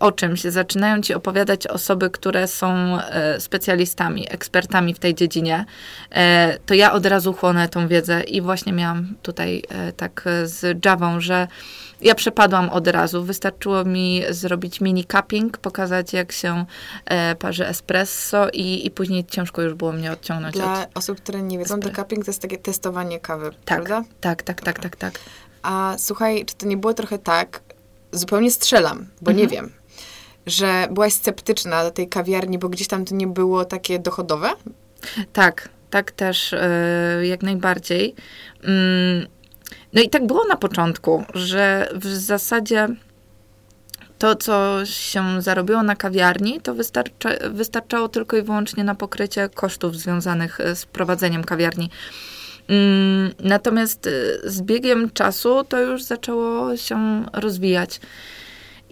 [0.02, 5.64] o czymś zaczynają ci opowiadać osoby, które są e, specjalistami, ekspertami w tej dziedzinie,
[6.10, 10.84] e, to ja od razu chłonę tą wiedzę i właśnie miałam tutaj e, tak z
[10.84, 11.48] Javą, że
[12.00, 13.24] ja przepadłam od razu.
[13.24, 16.64] Wystarczyło mi zrobić mini cupping, pokazać jak się
[17.38, 21.58] parzy espresso i, i później ciężko już było mnie odciągnąć Dla od osób, które nie
[21.58, 24.04] wiedzą, to cupping to jest takie testowanie kawy, tak, prawda?
[24.20, 25.18] Tak, tak, tak, tak, tak.
[25.62, 27.60] A słuchaj, czy to nie było trochę tak,
[28.12, 29.36] zupełnie strzelam, bo mhm.
[29.36, 29.70] nie wiem,
[30.46, 34.50] że byłaś sceptyczna do tej kawiarni, bo gdzieś tam to nie było takie dochodowe?
[35.32, 36.54] Tak, tak też
[37.18, 38.14] yy, jak najbardziej.
[38.62, 38.68] Yy,
[39.92, 42.88] no i tak było na początku, że w zasadzie
[44.22, 49.96] to, co się zarobiło na kawiarni, to wystarcza, wystarczało tylko i wyłącznie na pokrycie kosztów
[49.96, 51.90] związanych e, z prowadzeniem kawiarni.
[52.68, 54.10] Mm, natomiast e,
[54.50, 58.00] z biegiem czasu to już zaczęło się rozwijać.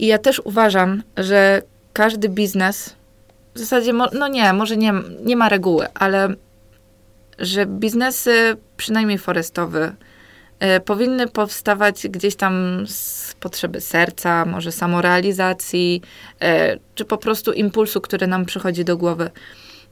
[0.01, 2.97] I ja też uważam, że każdy biznes,
[3.55, 4.93] w zasadzie, no nie, może nie,
[5.25, 6.35] nie ma reguły, ale
[7.39, 9.93] że biznesy, przynajmniej forestowy,
[10.59, 16.03] e, powinny powstawać gdzieś tam z potrzeby serca, może samorealizacji,
[16.41, 19.31] e, czy po prostu impulsu, który nam przychodzi do głowy.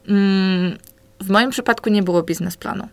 [0.07, 0.77] Mm,
[1.19, 2.87] w moim przypadku nie było biznesplanu.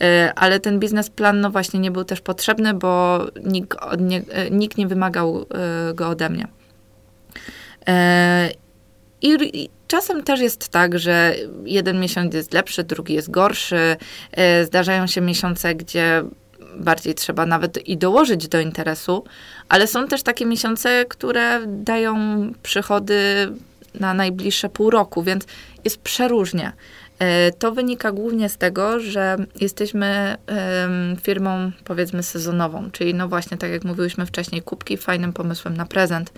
[0.00, 4.86] E, ale ten biznesplan, no właśnie, nie był też potrzebny, bo nikt, nie, nikt nie
[4.86, 5.46] wymagał
[5.94, 6.57] go ode mnie.
[9.22, 13.96] I, czasem też jest tak, że jeden miesiąc jest lepszy, drugi jest gorszy.
[14.32, 16.22] E, zdarzają się miesiące, gdzie
[16.76, 19.24] bardziej trzeba nawet i dołożyć do interesu,
[19.68, 22.16] ale są też takie miesiące, które dają
[22.62, 23.48] przychody
[23.94, 25.44] na najbliższe pół roku, więc
[25.84, 26.72] jest przeróżnie.
[27.18, 30.36] E, to wynika głównie z tego, że jesteśmy
[31.22, 36.32] firmą, powiedzmy, sezonową, czyli no właśnie, tak jak mówiłyśmy wcześniej, kubki fajnym pomysłem na prezent.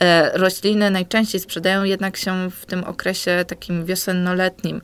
[0.00, 4.82] E, rośliny najczęściej sprzedają jednak się w tym okresie takim wiosennoletnim.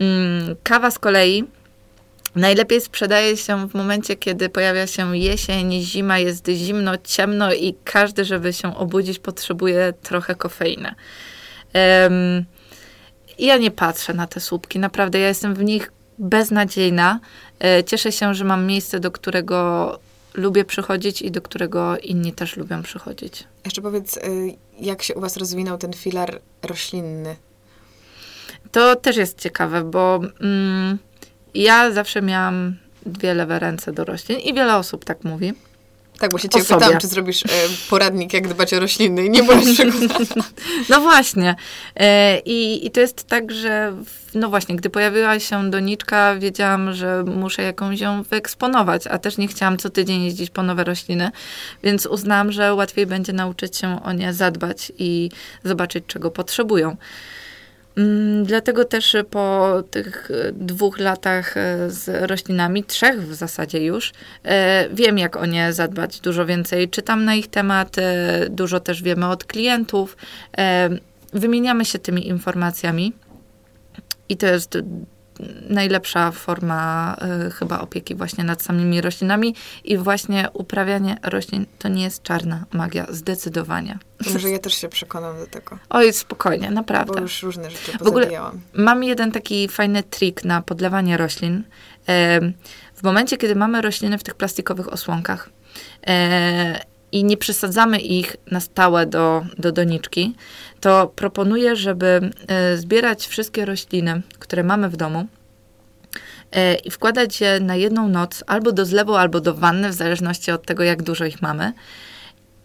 [0.00, 1.44] Mm, kawa z kolei
[2.36, 8.24] Najlepiej sprzedaje się w momencie, kiedy pojawia się jesień, zima, jest zimno, ciemno i każdy,
[8.24, 10.94] żeby się obudzić, potrzebuje trochę kofeiny.
[11.74, 12.44] Um,
[13.38, 15.18] ja nie patrzę na te słupki, naprawdę.
[15.18, 17.20] Ja jestem w nich beznadziejna.
[17.60, 19.98] E, cieszę się, że mam miejsce, do którego
[20.34, 23.44] lubię przychodzić i do którego inni też lubią przychodzić.
[23.64, 27.36] Jeszcze powiedz, y, jak się u Was rozwinął ten filar roślinny?
[28.72, 30.98] To też jest ciekawe, bo mm,
[31.54, 35.54] ja zawsze miałam dwie lewe ręce do roślin i wiele osób tak mówi.
[36.18, 37.48] Tak, bo się cię pytałam, czy zrobisz e,
[37.90, 39.42] poradnik, jak dbać o rośliny i nie
[39.74, 40.44] przekonana.
[40.88, 41.54] No właśnie.
[41.96, 46.92] E, i, I to jest tak, że w, no właśnie, gdy pojawiła się doniczka, wiedziałam,
[46.92, 51.30] że muszę jakąś ją wyeksponować, a też nie chciałam co tydzień jeździć po nowe rośliny,
[51.82, 55.30] więc uznałam, że łatwiej będzie nauczyć się o nie zadbać i
[55.64, 56.96] zobaczyć, czego potrzebują.
[57.96, 64.12] Mm, dlatego też po tych e, dwóch latach e, z roślinami, trzech w zasadzie już,
[64.44, 66.20] e, wiem jak o nie zadbać.
[66.20, 67.96] Dużo więcej czytam na ich temat,
[68.50, 70.16] dużo też wiemy od klientów.
[71.32, 73.12] Wymieniamy się tymi informacjami
[74.28, 74.78] i to jest
[75.68, 82.02] najlepsza forma y, chyba opieki właśnie nad samymi roślinami i właśnie uprawianie roślin to nie
[82.02, 83.98] jest czarna magia, zdecydowanie.
[84.32, 85.78] Może ja też się przekonam do tego.
[85.90, 87.14] Oj, spokojnie, naprawdę.
[87.14, 88.30] Bo już różne rzeczy w ogóle
[88.74, 91.64] mam jeden taki fajny trik na podlewanie roślin.
[92.94, 95.50] W momencie, kiedy mamy rośliny w tych plastikowych osłonkach,
[96.06, 96.80] e,
[97.12, 100.34] i nie przesadzamy ich na stałe do, do doniczki,
[100.80, 105.26] to proponuję, żeby e, zbierać wszystkie rośliny, które mamy w domu
[106.52, 110.50] e, i wkładać je na jedną noc albo do zlewu, albo do wanny, w zależności
[110.50, 111.72] od tego, jak dużo ich mamy.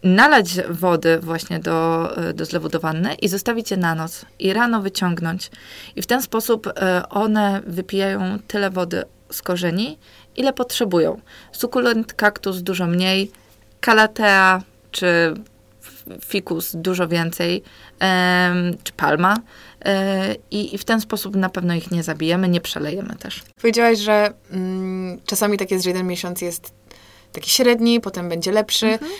[0.04, 4.54] Nalać wody właśnie do, e, do zlewu do wanny i zostawić je na noc i
[4.54, 5.52] rano wyciągnąć.
[5.96, 6.74] I w ten sposób
[7.10, 9.98] one wypijają tyle wody z korzeni,
[10.36, 11.22] ile potrzebują.
[11.52, 13.32] Sukulent, kaktus dużo mniej,
[13.82, 15.34] kalatea czy
[16.26, 17.64] fikus dużo więcej,
[18.84, 19.38] czy palma.
[19.86, 23.44] E, I, I, w ten sposób na pewno ich nie zabijemy, nie przelejemy też.
[23.62, 26.74] Powiedziałaś, że mm, czasami tak jest, że jeden miesiąc jest
[27.32, 28.88] taki średni, potem będzie lepszy.
[28.88, 29.12] Mhm.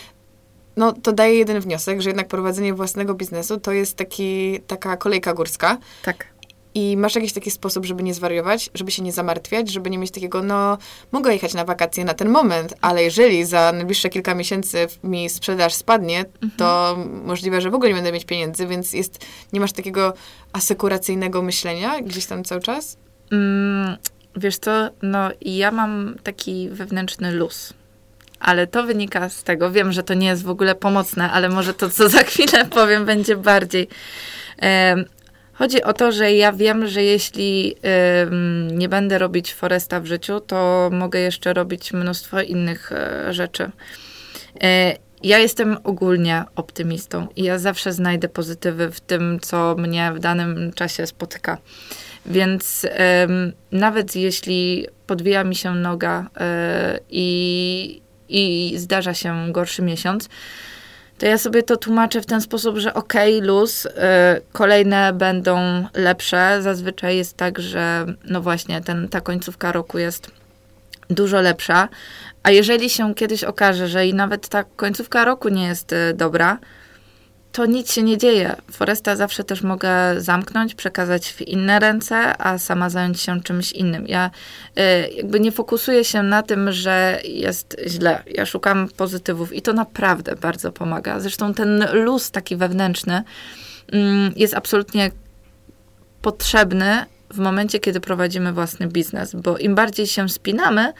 [0.76, 5.34] No, to daje jeden wniosek, że jednak prowadzenie własnego biznesu to jest taki, taka kolejka
[5.34, 5.78] górska.
[6.02, 6.31] Tak.
[6.74, 10.10] I masz jakiś taki sposób, żeby nie zwariować, żeby się nie zamartwiać, żeby nie mieć
[10.10, 10.78] takiego, no,
[11.12, 15.74] mogę jechać na wakacje na ten moment, ale jeżeli za najbliższe kilka miesięcy mi sprzedaż
[15.74, 16.52] spadnie, mhm.
[16.56, 20.14] to możliwe, że w ogóle nie będę mieć pieniędzy, więc jest, nie masz takiego
[20.52, 22.96] asekuracyjnego myślenia gdzieś tam cały czas?
[23.32, 23.96] Mm,
[24.36, 27.72] wiesz co, no ja mam taki wewnętrzny luz.
[28.40, 31.74] Ale to wynika z tego, wiem, że to nie jest w ogóle pomocne, ale może
[31.74, 33.88] to, co za chwilę powiem, będzie bardziej.
[35.62, 40.40] Chodzi o to, że ja wiem, że jeśli y, nie będę robić Foresta w życiu,
[40.40, 43.64] to mogę jeszcze robić mnóstwo innych y, rzeczy.
[43.64, 43.70] Y,
[45.22, 50.72] ja jestem ogólnie optymistą i ja zawsze znajdę pozytywy w tym, co mnie w danym
[50.72, 51.58] czasie spotyka.
[52.26, 52.86] Więc
[53.72, 60.28] nawet jeśli podwija mi się noga y, i, i zdarza się gorszy miesiąc,
[61.22, 63.90] to ja sobie to tłumaczę w ten sposób, że okej, okay, luz, y,
[64.52, 66.62] kolejne będą lepsze.
[66.62, 70.30] Zazwyczaj jest tak, że no właśnie ten, ta końcówka roku jest
[71.10, 71.88] dużo lepsza.
[72.42, 76.58] A jeżeli się kiedyś okaże, że i nawet ta końcówka roku nie jest y, dobra,
[77.52, 78.56] to nic się nie dzieje.
[78.70, 84.06] Foresta zawsze też mogę zamknąć, przekazać w inne ręce, a sama zająć się czymś innym.
[84.06, 84.30] Ja
[84.78, 88.22] y, jakby nie fokusuję się na tym, że jest źle.
[88.26, 91.20] Ja szukam pozytywów i to naprawdę bardzo pomaga.
[91.20, 93.22] Zresztą ten luz taki wewnętrzny
[93.92, 95.10] mm, jest absolutnie
[96.22, 100.92] potrzebny w momencie, kiedy prowadzimy własny biznes, bo im bardziej się spinamy,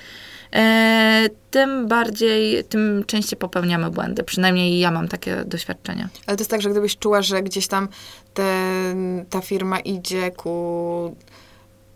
[0.52, 4.22] e, tym bardziej, tym częściej popełniamy błędy.
[4.22, 6.08] Przynajmniej ja mam takie doświadczenia.
[6.26, 7.88] Ale to jest tak, że gdybyś czuła, że gdzieś tam
[8.34, 8.44] te,
[9.30, 11.16] ta firma idzie ku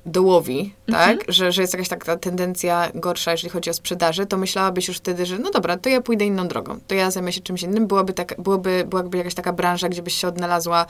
[0.06, 1.18] dołowi, mhm.
[1.18, 1.32] tak?
[1.32, 5.26] Że, że jest jakaś taka tendencja gorsza, jeżeli chodzi o sprzedaży, to myślałabyś już wtedy,
[5.26, 7.86] że no dobra, to ja pójdę inną drogą, to ja zajmę się czymś innym.
[7.86, 10.86] Byłaby, tak, byłoby, byłaby jakaś taka branża, gdzie byś się odnalazła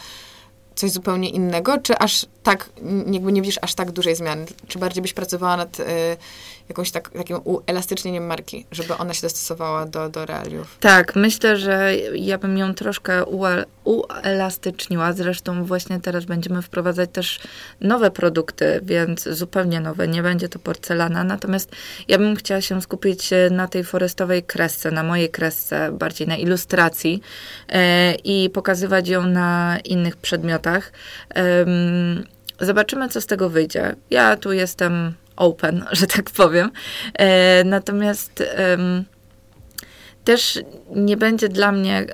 [0.76, 2.70] coś zupełnie innego, czy aż tak,
[3.10, 4.46] jakby nie widzisz aż tak dużej zmiany?
[4.68, 5.84] Czy bardziej byś pracowała nad y,
[6.68, 10.78] jakąś tak, takim uelastycznieniem marki, żeby ona się dostosowała do, do realiów?
[10.80, 13.24] Tak, myślę, że ja bym ją troszkę
[13.84, 15.12] uelastyczniła.
[15.12, 17.40] Zresztą właśnie teraz będziemy wprowadzać też
[17.80, 20.08] nowe produkty, więc zupełnie nowe.
[20.08, 21.24] Nie będzie to porcelana.
[21.24, 21.72] Natomiast
[22.08, 27.20] ja bym chciała się skupić na tej forestowej kresce, na mojej kresce, bardziej na ilustracji
[27.68, 30.92] e, i pokazywać ją na innych przedmiotach.
[32.60, 33.96] Zobaczymy, co z tego wyjdzie.
[34.10, 36.70] Ja tu jestem open, że tak powiem.
[37.14, 38.42] E, natomiast
[40.24, 40.58] też
[40.94, 42.06] nie będzie dla mnie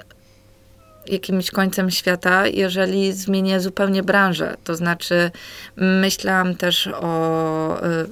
[1.06, 4.56] jakimś końcem świata, jeżeli zmienię zupełnie branżę.
[4.64, 5.30] To znaczy,
[5.76, 8.06] myślałam też o e,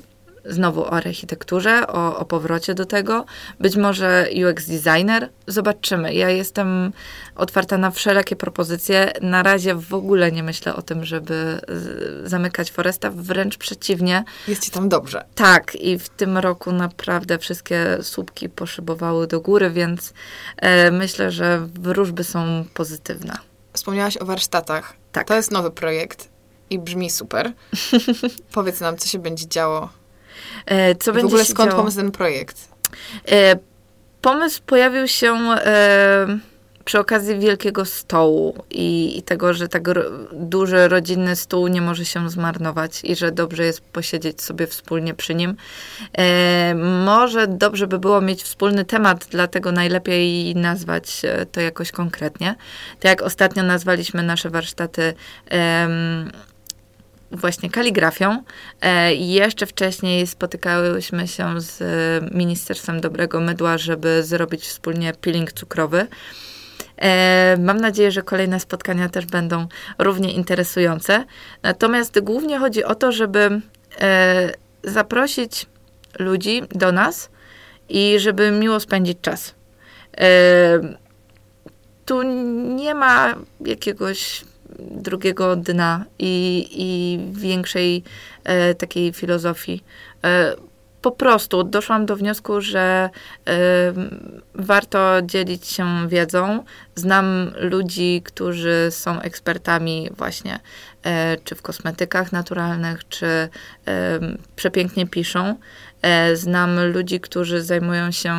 [0.44, 3.24] znowu o architekturze, o, o powrocie do tego.
[3.60, 5.28] Być może UX designer.
[5.46, 6.14] Zobaczymy.
[6.14, 6.92] Ja jestem
[7.36, 9.12] otwarta na wszelakie propozycje.
[9.22, 11.60] Na razie w ogóle nie myślę o tym, żeby
[12.24, 13.10] zamykać Foresta.
[13.10, 14.24] Wręcz przeciwnie.
[14.48, 15.24] Jest ci tam dobrze.
[15.34, 15.74] Tak.
[15.74, 20.12] I w tym roku naprawdę wszystkie słupki poszybowały do góry, więc
[20.56, 23.36] e, myślę, że wróżby są pozytywne.
[23.72, 24.94] Wspomniałaś o warsztatach.
[25.12, 25.28] Tak.
[25.28, 26.28] To jest nowy projekt
[26.70, 27.52] i brzmi super.
[28.54, 29.88] Powiedz nam, co się będzie działo
[31.00, 31.82] co I będzie w ogóle skąd działo?
[31.82, 32.68] pomysł ten projekt?
[33.30, 33.56] E,
[34.22, 36.38] pomysł pojawił się e,
[36.84, 39.82] przy okazji Wielkiego Stołu i, i, tego, że tak
[40.32, 45.34] duży rodzinny stół nie może się zmarnować i że dobrze jest posiedzieć sobie wspólnie przy
[45.34, 45.56] nim.
[46.18, 46.74] E,
[47.04, 51.22] może dobrze by było mieć wspólny temat, dlatego najlepiej nazwać
[51.52, 52.54] to jakoś konkretnie.
[53.00, 55.14] Tak jak ostatnio nazwaliśmy nasze warsztaty
[57.30, 58.42] właśnie kaligrafią.
[58.80, 61.82] E, jeszcze wcześniej spotykałyśmy się z
[62.34, 66.06] Ministerstwem Dobrego Mydła, żeby zrobić wspólnie peeling cukrowy.
[66.96, 69.66] E, mam nadzieję, że kolejne spotkania też będą
[69.98, 71.24] równie interesujące.
[71.62, 73.60] Natomiast głównie chodzi o to, żeby
[74.00, 74.52] e,
[74.84, 75.66] zaprosić
[76.18, 77.30] ludzi do nas
[77.88, 79.54] i żeby miło spędzić czas.
[82.06, 82.22] Tu
[82.76, 84.44] nie ma jakiegoś
[84.90, 88.02] drugiego dna i, i większej
[88.44, 89.84] e, takiej filozofii.
[90.24, 90.54] E,
[91.02, 93.10] po prostu doszłam do wniosku, że
[93.48, 93.52] y,
[94.54, 96.64] warto dzielić się wiedzą.
[96.94, 101.10] Znam ludzi, którzy są ekspertami właśnie y,
[101.44, 103.48] czy w kosmetykach naturalnych, czy y,
[104.56, 105.54] przepięknie piszą.
[106.34, 108.34] znam ludzi, którzy zajmują się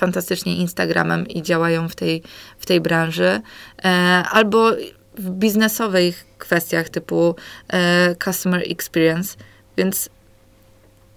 [0.00, 2.22] fantastycznie Instagramem i działają w tej,
[2.58, 3.40] w tej branży,
[3.84, 3.88] e,
[4.30, 4.70] albo
[5.18, 7.34] w biznesowych kwestiach typu
[7.68, 9.36] e, customer experience.
[9.76, 10.08] Więc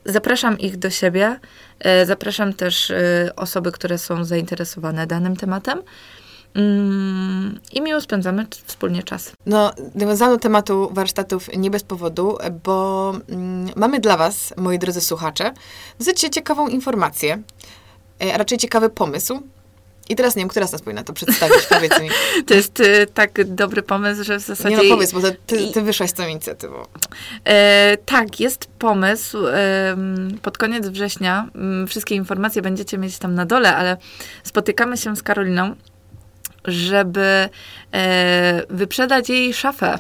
[0.06, 1.40] zapraszam ich do siebie.
[1.80, 2.92] E, zapraszam też
[3.36, 5.82] osoby, które są zainteresowane danym tematem.
[6.56, 9.32] Mm, I miło spędzamy wspólnie czas.
[9.46, 15.54] No, nawiązano tematu warsztatów nie bez powodu, bo mm, mamy dla Was, moi drodzy słuchacze,
[16.00, 17.42] dosyć ciekawą informację.
[18.24, 19.40] E, raczej ciekawy pomysł.
[20.10, 22.10] I teraz nie wiem, która z nas powinna to przedstawić, powiedz mi.
[22.48, 24.78] To jest y, tak dobry pomysł, że w zasadzie...
[24.78, 26.84] Nie no, powiedz, bo to, ty, ty wyszłaś z tą inicjatywą.
[27.46, 29.48] E, tak, jest pomysł.
[29.48, 29.98] E,
[30.42, 31.48] pod koniec września
[31.88, 33.98] wszystkie informacje będziecie mieć tam na dole, ale
[34.44, 35.76] spotykamy się z Karoliną
[36.66, 37.50] żeby
[37.94, 40.00] e, wyprzedać jej szafę.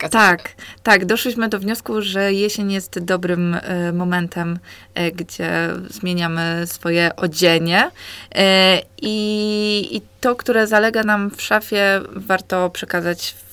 [0.00, 1.04] Tak, tak, tak.
[1.06, 4.58] Doszliśmy do wniosku, że jesień jest dobrym e, momentem,
[4.94, 7.90] e, gdzie zmieniamy swoje odzienie
[8.34, 13.51] e, i, i to, które zalega nam w szafie, warto przekazać Y,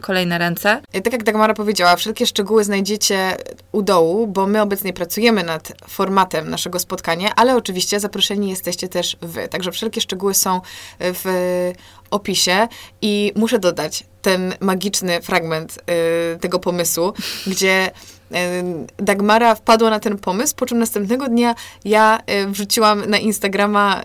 [0.00, 0.80] kolejne ręce.
[0.92, 3.36] Tak jak Dagmara powiedziała, wszelkie szczegóły znajdziecie
[3.72, 9.16] u dołu, bo my obecnie pracujemy nad formatem naszego spotkania, ale oczywiście zaproszeni jesteście też
[9.20, 9.48] wy.
[9.48, 10.60] Także wszelkie szczegóły są
[11.00, 11.24] w
[12.10, 12.68] opisie
[13.02, 15.78] i muszę dodać ten magiczny fragment
[16.34, 17.12] y, tego pomysłu,
[17.46, 18.34] gdzie y,
[18.96, 21.54] Dagmara wpadła na ten pomysł, po czym następnego dnia
[21.84, 24.02] ja wrzuciłam na Instagrama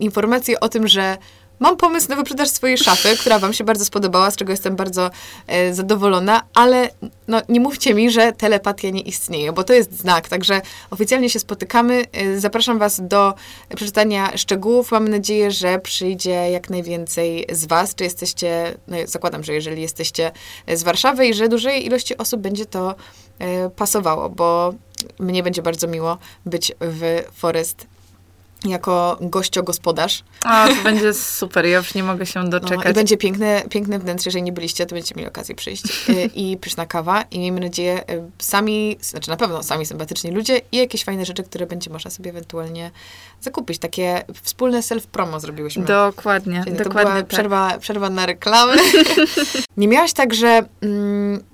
[0.00, 1.16] informację o tym, że
[1.60, 5.10] mam pomysł na wyprzedaż swojej szafy, która wam się bardzo spodobała, z czego jestem bardzo
[5.46, 6.90] e, zadowolona, ale
[7.28, 11.38] no, nie mówcie mi, że telepatia nie istnieje, bo to jest znak, także oficjalnie się
[11.38, 12.04] spotykamy.
[12.12, 13.34] E, zapraszam was do
[13.76, 14.90] przeczytania szczegółów.
[14.90, 20.30] Mam nadzieję, że przyjdzie jak najwięcej z was, czy jesteście, no, zakładam, że jeżeli jesteście
[20.74, 22.94] z Warszawy i że dużej ilości osób będzie to
[23.38, 24.74] e, pasowało, bo
[25.18, 27.93] mnie będzie bardzo miło być w Forest
[28.64, 30.24] jako gościogospodarz.
[30.44, 32.84] A, to będzie super, ja już nie mogę się doczekać.
[32.84, 36.08] No, I będzie piękne, piękne wnętrze, jeżeli nie byliście, to będziecie mieli okazję przyjść.
[36.08, 40.60] Y, I pyszna kawa i miejmy nadzieję y, sami, znaczy na pewno sami sympatyczni ludzie
[40.72, 42.90] i jakieś fajne rzeczy, które będzie można sobie ewentualnie
[43.40, 43.78] zakupić.
[43.78, 45.84] Takie wspólne self-promo zrobiłyśmy.
[45.84, 47.26] Dokładnie, Czyli dokładnie to była tak.
[47.26, 48.74] przerwa, przerwa na reklamę.
[49.76, 51.44] nie miałaś tak, że mm,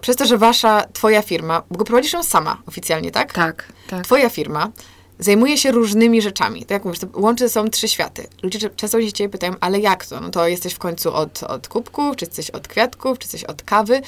[0.00, 3.32] przez to, że wasza, twoja firma, bo prowadzisz ją sama oficjalnie, tak?
[3.32, 4.04] Tak, tak.
[4.04, 4.70] Twoja firma
[5.18, 6.60] zajmuje się różnymi rzeczami.
[6.60, 8.26] Tak jak mówisz, łączy sobą trzy światy.
[8.42, 10.20] Ludzie często się ciebie pytają, ale jak to?
[10.20, 13.62] No to jesteś w końcu od, od kubków, czy jesteś od kwiatków, czy jesteś od
[13.62, 14.00] kawy.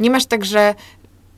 [0.00, 0.74] Nie masz tak, że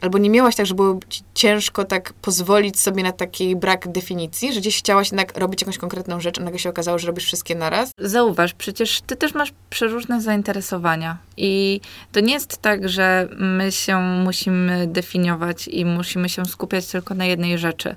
[0.00, 4.52] albo nie miałaś tak, że było ci ciężko tak pozwolić sobie na taki brak definicji,
[4.52, 7.54] że gdzieś chciałaś jednak robić jakąś konkretną rzecz, a nagle się okazało, że robisz wszystkie
[7.54, 7.90] naraz.
[7.98, 11.80] Zauważ, przecież ty też masz przeróżne zainteresowania i
[12.12, 17.26] to nie jest tak, że my się musimy definiować i musimy się skupiać tylko na
[17.26, 17.96] jednej rzeczy.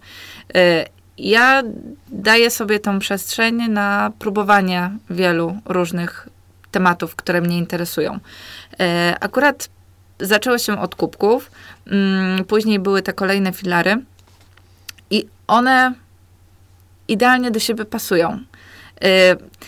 [1.18, 1.64] Ja
[2.08, 6.30] daję sobie tą przestrzeń na próbowanie wielu różnych
[6.72, 8.16] tematów, które mnie interesują.
[8.16, 8.78] Y,
[9.20, 9.70] Akurat
[10.20, 11.52] zaczęło się od kubków,
[11.88, 13.98] mm, później były te kolejne filary
[15.10, 15.94] i one
[17.08, 18.40] idealnie do siebie pasują.
[19.04, 19.62] Y,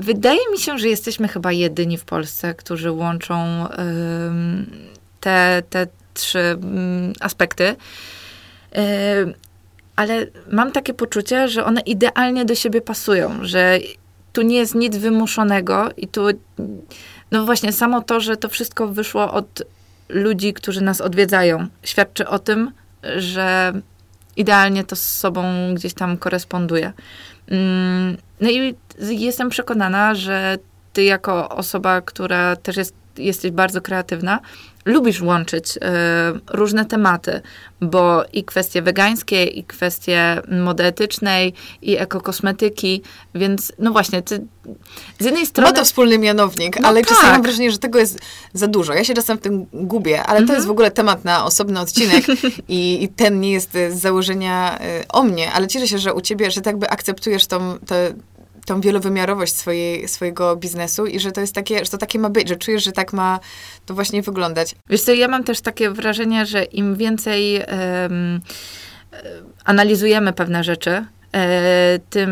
[0.00, 3.66] Wydaje mi się, że jesteśmy chyba jedyni w Polsce, którzy łączą
[5.20, 7.76] te, te trzy ym, aspekty.
[9.98, 13.78] Ale mam takie poczucie, że one idealnie do siebie pasują, że
[14.32, 16.26] tu nie jest nic wymuszonego i tu,
[17.30, 19.62] no właśnie, samo to, że to wszystko wyszło od
[20.08, 22.70] ludzi, którzy nas odwiedzają, świadczy o tym,
[23.16, 23.72] że
[24.36, 25.44] idealnie to z sobą
[25.74, 26.92] gdzieś tam koresponduje.
[27.50, 30.58] Mm, No i jestem przekonana, że
[30.92, 34.40] ty jako osoba, która też jest, jesteś bardzo kreatywna,
[34.88, 35.80] lubisz łączyć e,
[36.50, 37.40] różne tematy,
[37.80, 43.02] bo i kwestie wegańskie, i kwestie mody etycznej, i ekokosmetyki,
[43.34, 44.46] więc no właśnie, ty
[45.18, 45.70] z jednej strony...
[45.70, 47.32] Ma to wspólny mianownik, No ale czasami tak.
[47.32, 48.18] mam wrażenie, że tego jest
[48.52, 48.94] za dużo.
[48.94, 50.56] Ja się czasem w tym gubię, ale to Mhm.
[50.56, 52.24] jest w ogóle temat na osobny odcinek
[52.68, 56.20] i, i ten nie jest z założenia e, o mnie, ale cieszę się, że u
[56.20, 58.14] ciebie, że tak jakby akceptujesz tą, tę-
[58.68, 62.48] tą wielowymiarowość swojej, swojego biznesu i że to jest takie, że to takie ma być,
[62.48, 63.40] że czujesz, że tak ma
[63.86, 64.74] to właśnie wyglądać.
[64.90, 68.40] Wiesz co, ja mam też takie wrażenie, że im więcej em,
[69.64, 71.04] analizujemy pewne rzeczy,
[71.34, 72.30] e, tym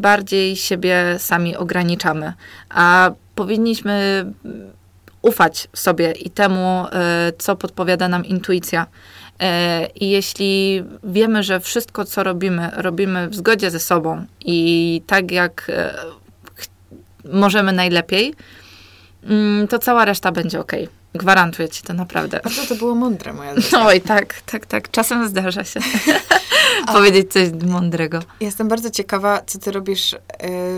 [0.00, 2.32] bardziej siebie sami ograniczamy.
[2.68, 4.24] A powinniśmy
[5.22, 8.86] ufać sobie i temu, e, co podpowiada nam intuicja.
[9.40, 15.30] E, I jeśli wiemy, że wszystko, co robimy, robimy w zgodzie ze sobą i tak,
[15.30, 15.94] jak e,
[17.32, 18.34] możemy najlepiej,
[19.24, 20.72] mm, to cała reszta będzie ok.
[21.14, 22.40] Gwarantuję ci to naprawdę.
[22.44, 23.86] Bardzo to było mądre, moja droga.
[23.86, 24.90] Oj, tak, tak, tak.
[24.90, 25.80] Czasem zdarza się
[26.92, 28.20] powiedzieć coś mądrego.
[28.40, 30.18] Jestem bardzo ciekawa, co ty robisz e,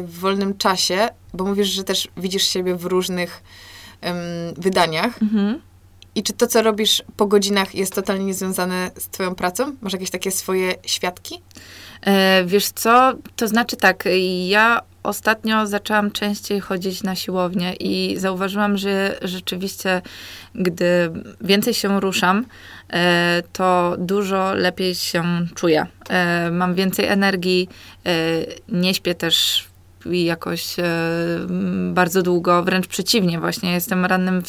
[0.03, 3.43] w wolnym czasie, bo mówisz, że też widzisz siebie w różnych
[4.01, 4.17] em,
[4.57, 5.23] wydaniach.
[5.23, 5.61] Mhm.
[6.17, 9.77] I czy to, co robisz po godzinach, jest totalnie niezwiązane z twoją pracą?
[9.81, 11.43] Masz jakieś takie swoje świadki?
[12.01, 14.05] E, wiesz co, to znaczy tak,
[14.47, 20.03] ja ostatnio zaczęłam częściej chodzić na siłownię i zauważyłam, że rzeczywiście,
[20.55, 22.47] gdy więcej się ruszam,
[22.93, 25.87] e, to dużo lepiej się czuję.
[26.09, 27.69] E, mam więcej energii,
[28.07, 28.13] e,
[28.69, 29.65] nie śpię też
[30.13, 30.77] jakoś
[31.91, 34.43] bardzo długo, wręcz przeciwnie, właśnie jestem rannym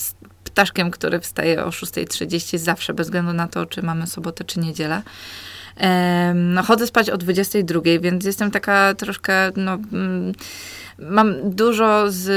[0.58, 5.01] ptaszkiem, który wstaje o 6.30 zawsze, bez względu na to, czy mamy sobotę, czy niedzielę.
[6.36, 10.34] No, chodzę spać o 22, więc jestem taka troszkę, no, mm,
[10.99, 12.28] mam dużo z...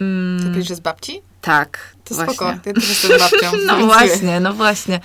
[0.00, 1.22] mm, Ty z babci?
[1.40, 2.34] tak, To właśnie.
[2.34, 3.58] spoko, ja też jestem babcią.
[3.66, 5.00] No właśnie, no właśnie.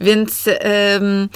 [0.00, 1.28] Więc em,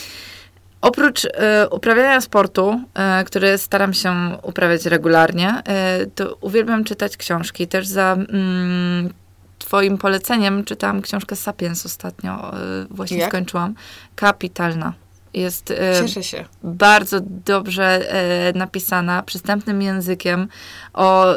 [0.81, 7.67] oprócz e, uprawiania sportu, e, który staram się uprawiać regularnie, e, to uwielbiam czytać książki.
[7.69, 9.11] Też za mm,
[9.59, 12.57] twoim poleceniem czytałam książkę Sapiens ostatnio, e,
[12.91, 13.31] właśnie Jak?
[13.31, 13.75] skończyłam.
[14.17, 14.93] Kapitalna.
[15.35, 16.45] Jest e, Cieszę się.
[16.63, 20.49] bardzo dobrze e, napisana, przystępnym językiem
[20.93, 21.35] o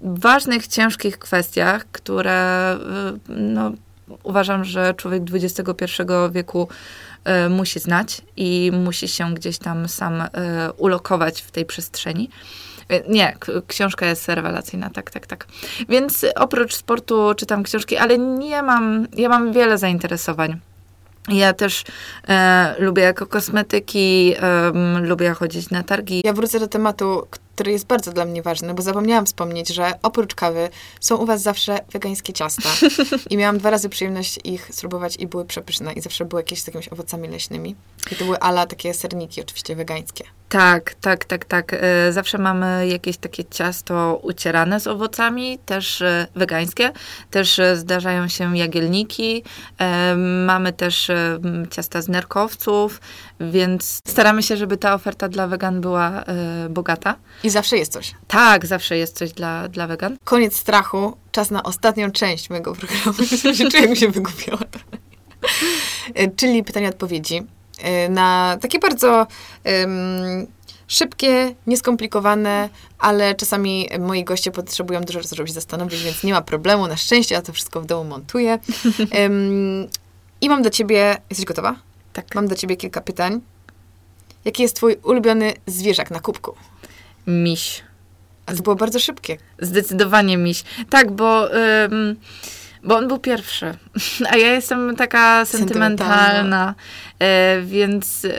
[0.00, 2.78] ważnych, ciężkich kwestiach, które e,
[3.28, 3.72] no,
[4.22, 6.02] uważam, że człowiek XXI
[6.32, 6.68] wieku
[7.50, 10.22] musi znać i musi się gdzieś tam sam
[10.76, 12.30] ulokować w tej przestrzeni.
[12.88, 15.46] E, Nie, książka jest rewelacyjna, tak, tak, tak.
[15.88, 20.60] Więc oprócz sportu czytam książki, ale nie mam, ja mam wiele zainteresowań.
[21.28, 21.84] Ja też
[22.28, 26.22] e, lubię kosmetyki, em, lubię chodzić na targi.
[26.24, 30.34] Ja wrócę do tematu, który jest bardzo dla mnie ważny, bo zapomniałam wspomnieć, że oprócz
[30.34, 30.68] kawy
[31.00, 32.68] są u was zawsze wegańskie ciasta.
[33.30, 35.92] I miałam dwa razy przyjemność ich spróbować i były przepyszne.
[35.92, 37.74] I zawsze były jakieś z jakimiś owocami leśnymi.
[38.12, 40.24] I to były ala takie serniki, oczywiście wegańskie.
[40.54, 41.72] Tak, tak, tak, tak.
[41.74, 46.92] E, Zawsze mamy jakieś takie ciasto ucierane z owocami, też e, wegańskie.
[47.30, 49.42] Też e, zdarzają się jagielniki.
[50.46, 51.10] Mamy też
[51.70, 53.00] ciasta z nerkowców,
[53.40, 56.24] więc staramy się, żeby ta oferta dla wegan była
[56.70, 57.16] bogata.
[57.44, 58.14] I zawsze jest coś.
[58.28, 60.16] Tak, zawsze jest coś dla, dla wegan.
[60.24, 61.16] Koniec strachu.
[61.32, 63.12] Czas na ostatnią część mojego programu.
[63.70, 64.58] czuję, jakbym się wygubiła.
[66.36, 67.36] Czyli pytania odpowiedzi.
[67.36, 67.63] e,
[68.10, 69.26] Na takie bardzo
[69.64, 70.46] em,
[70.86, 72.68] szybkie, nieskomplikowane,
[72.98, 76.86] ale czasami moi goście potrzebują dużo się zastanowić, więc nie ma problemu.
[76.86, 78.58] Na szczęście ja to wszystko w domu montuję.
[79.10, 79.88] Em,
[80.40, 81.16] I mam do ciebie...
[81.30, 81.76] Jesteś gotowa?
[82.12, 82.34] Tak.
[82.34, 83.40] Mam do ciebie kilka pytań.
[84.44, 86.54] Jaki jest twój ulubiony zwierzak na kubku?
[87.26, 87.82] Miś.
[88.46, 89.36] A to było bardzo szybkie.
[89.58, 90.64] Zdecydowanie miś.
[90.90, 92.16] Tak, bo, ym,
[92.84, 93.74] bo on był pierwszy.
[94.30, 96.14] A ja jestem taka Sentymentalna.
[96.14, 96.74] sentymentalna,
[97.18, 98.30] e, więc e,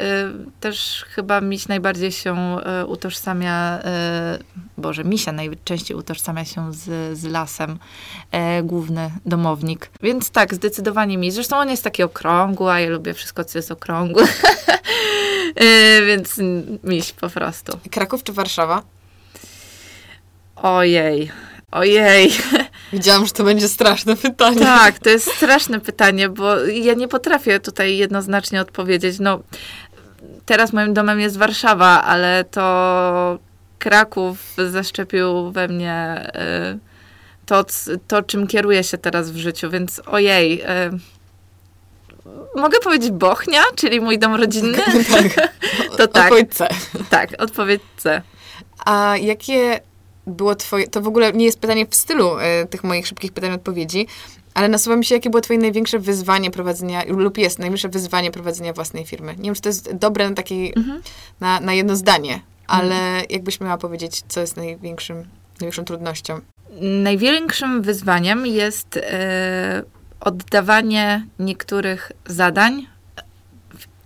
[0.60, 4.40] też chyba miś najbardziej się e, utożsamia, e,
[4.78, 7.80] Boże, misia najczęściej utożsamia się z, z lasem,
[8.32, 9.90] e, główny domownik.
[10.02, 11.34] Więc tak, zdecydowanie miś.
[11.34, 14.24] Zresztą on jest taki okrągły, a ja lubię wszystko, co jest okrągłe.
[15.56, 16.42] e, więc
[16.84, 17.80] miś po prostu.
[17.92, 18.82] Kraków czy Warszawa?
[20.56, 21.32] Ojej,
[21.72, 22.32] ojej.
[22.94, 24.60] Widziałam, że to będzie straszne pytanie.
[24.60, 29.20] Tak, to jest straszne pytanie, bo ja nie potrafię tutaj jednoznacznie odpowiedzieć.
[29.20, 29.40] No,
[30.46, 33.40] teraz moim domem jest Warszawa, ale to
[33.80, 34.38] Kraków
[34.72, 36.28] zaszczepił we mnie
[36.76, 36.80] y,
[37.46, 37.66] to,
[38.08, 40.62] to, czym kieruję się teraz w życiu, więc ojej.
[40.62, 40.66] y,
[42.56, 44.78] Mogę powiedzieć Bochnia, czyli mój dom rodzinny?
[45.14, 45.52] tak.
[45.98, 46.24] To tak.
[46.24, 46.68] Odpowiedź C.
[47.10, 48.22] tak, odpowiedź C.
[48.86, 49.80] A jakie
[50.28, 50.88] było twoje...
[50.88, 54.08] To w ogóle nie jest pytanie w stylu e, tych moich szybkich pytań odpowiedzi,
[54.54, 58.74] ale nasuwa mi się, jakie było twoje największe wyzwanie prowadzenia, lub jest największe wyzwanie prowadzenia
[58.74, 59.36] własnej firmy.
[59.38, 61.02] Nie wiem, czy to jest dobre na, taki, Mhm.
[61.40, 65.26] na, na jedno zdanie, ale jakbyś miała powiedzieć, co jest największym,
[65.60, 66.40] największą trudnością?
[66.82, 69.84] Największym wyzwaniem jest e,
[70.20, 72.88] oddawanie niektórych zadań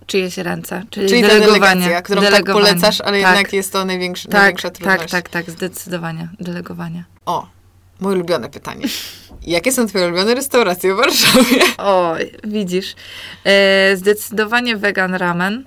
[0.10, 2.02] czyjeś ręce, czyli, Czyli delegowanie.
[2.04, 2.66] którą tak delegowanie.
[2.66, 5.00] polecasz, ale tak, jednak jest to największy, tak, największa trudność.
[5.00, 7.04] tak, tak, tak, zdecydowanie, delegowanie.
[7.26, 7.48] O,
[8.00, 8.86] moje ulubione pytanie.
[9.42, 11.62] Jakie są twoje ulubione restauracje w Warszawie?
[11.78, 12.96] O, widzisz.
[13.44, 15.66] E, zdecydowanie vegan ramen.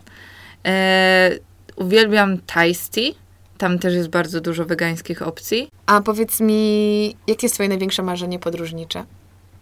[0.66, 1.30] E,
[1.76, 3.14] uwielbiam tasty.
[3.59, 5.68] Tam też jest bardzo dużo wegańskich opcji.
[5.86, 9.05] A powiedz mi, jakie jest twoje największe marzenie podróżnicze?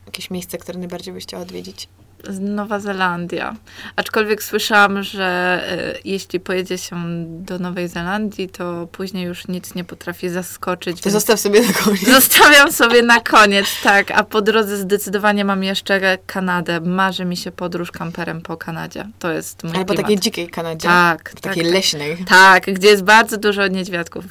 [0.07, 1.89] Jakieś miejsce, które najbardziej byś chciała odwiedzić?
[2.41, 3.57] Nowa Zelandia.
[3.97, 6.97] Aczkolwiek słyszałam, że e, jeśli pojedzie się
[7.27, 11.01] do Nowej Zelandii, to później już nic nie potrafi zaskoczyć.
[11.01, 12.09] To zostaw sobie na koniec.
[12.09, 14.11] Zostawiam sobie na koniec, tak.
[14.11, 16.81] A po drodze zdecydowanie mam jeszcze Kanadę.
[16.81, 19.09] Marzy mi się podróż kamperem po Kanadzie.
[19.19, 20.89] To jest mój Ale po takiej dzikiej Kanadzie.
[20.89, 21.73] Tak, W tak, takiej tak.
[21.73, 22.17] leśnej.
[22.29, 24.25] Tak, gdzie jest bardzo dużo niedźwiadków.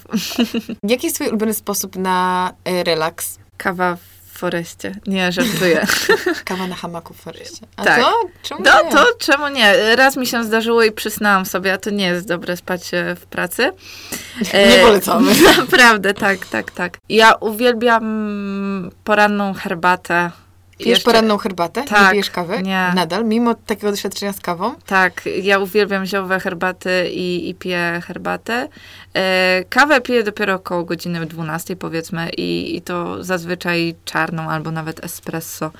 [0.83, 3.39] Jaki jest twój ulubiony sposób na e, relaks?
[3.57, 4.95] Kawa w foreście.
[5.07, 5.87] Nie, żartuję.
[6.45, 7.67] Kawa na hamaku w foreście.
[7.77, 8.01] A Tak.
[8.01, 8.13] to?
[8.43, 8.91] Czemu No nie?
[8.91, 9.95] to czemu nie?
[9.95, 12.81] Raz mi się zdarzyło i przysnęłam sobie, a to nie jest dobre spać
[13.15, 13.71] w pracy.
[14.53, 15.31] E, Nie polecamy.
[15.57, 16.97] Naprawdę, tak, tak, tak.
[17.09, 20.31] Ja uwielbiam poranną herbatę.
[20.79, 21.81] Pijesz Jeszcze- poranną herbatę?
[21.81, 22.61] Nie Tak, pijesz kawy?
[22.63, 22.91] nie.
[22.95, 23.25] Nadal?
[23.25, 24.75] Mimo takiego doświadczenia z kawą?
[24.85, 28.67] Tak, ja uwielbiam ziołowe herbaty i, i piję herbatę.
[29.13, 35.05] E, kawę piję dopiero około godziny 12 powiedzmy i, i to zazwyczaj czarną albo nawet
[35.05, 35.71] espresso.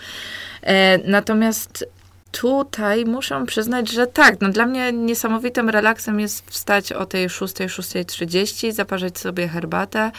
[0.61, 1.85] E, natomiast
[2.31, 7.55] tutaj muszę przyznać, że tak, no dla mnie niesamowitym relaksem jest wstać o tej 6,
[7.55, 10.11] 6.30, zaparzyć sobie herbatę,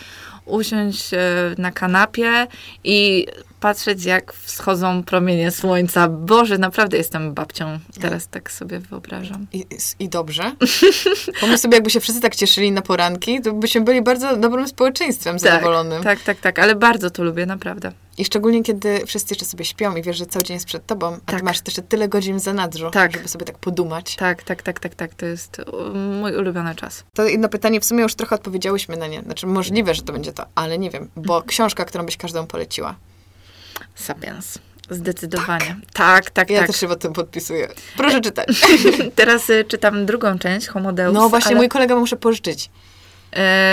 [0.47, 1.19] usiąść e,
[1.59, 2.47] na kanapie
[2.85, 3.27] i
[3.61, 6.09] patrzeć, jak wschodzą promienie słońca.
[6.09, 7.79] Boże, naprawdę jestem babcią.
[8.01, 9.47] Teraz tak sobie wyobrażam.
[9.53, 9.67] I,
[9.99, 10.53] I dobrze.
[11.41, 15.39] Pomyśl sobie, jakby się wszyscy tak cieszyli na poranki, to byśmy byli bardzo dobrym społeczeństwem
[15.39, 16.03] zadowolonym.
[16.03, 17.93] Tak, tak, tak, ale bardzo to lubię, naprawdę.
[18.19, 21.07] I szczególnie, kiedy wszyscy jeszcze sobie śpią i wiesz, że cały dzień jest przed tobą,
[21.07, 21.39] a Tak.
[21.41, 23.13] ty masz jeszcze tyle godzin w zanadrzu, Tak.
[23.13, 24.17] żeby sobie tak podumać.
[24.17, 25.15] Tak, tak, tak, tak, tak.
[25.15, 25.61] To jest
[26.21, 27.05] mój ulubiony czas.
[27.15, 29.23] To jedno pytanie, w sumie już trochę odpowiedziałyśmy na nie.
[29.23, 32.95] Znaczy, możliwe, że to będzie to, ale nie wiem, bo książka, którą byś każdą poleciła.
[34.01, 34.59] Sapiens.
[34.91, 35.77] Zdecydowanie.
[35.93, 36.67] Tak, tak, Ja tak.
[36.67, 37.69] też się pod tym podpisuję.
[37.97, 38.49] Proszę czytać.
[39.17, 41.15] Teraz y, czytam drugą część, Homo Deus.
[41.15, 41.57] No właśnie, ale...
[41.57, 42.71] mój kolega muszę pożyczyć.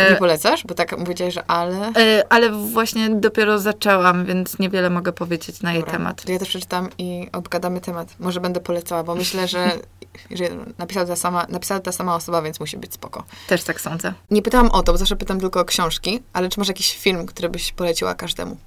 [0.10, 0.64] Nie polecasz?
[0.66, 1.92] Bo tak powiedziałeś, że ale...
[1.98, 5.98] E, ale właśnie dopiero zaczęłam, więc niewiele mogę powiedzieć na jej Dobra.
[5.98, 6.30] temat.
[6.30, 8.16] Ja też przeczytam i obgadamy temat.
[8.20, 9.72] Może będę polecała, bo myślę, że,
[10.38, 10.46] że
[10.78, 13.24] napisała, ta sama, napisała ta sama osoba, więc musi być spoko.
[13.48, 14.14] Też tak sądzę.
[14.32, 17.26] Nie pytałam o to, bo zawsze pytam tylko o książki, ale czy masz jakiś film,
[17.26, 18.58] który byś poleciła każdemu?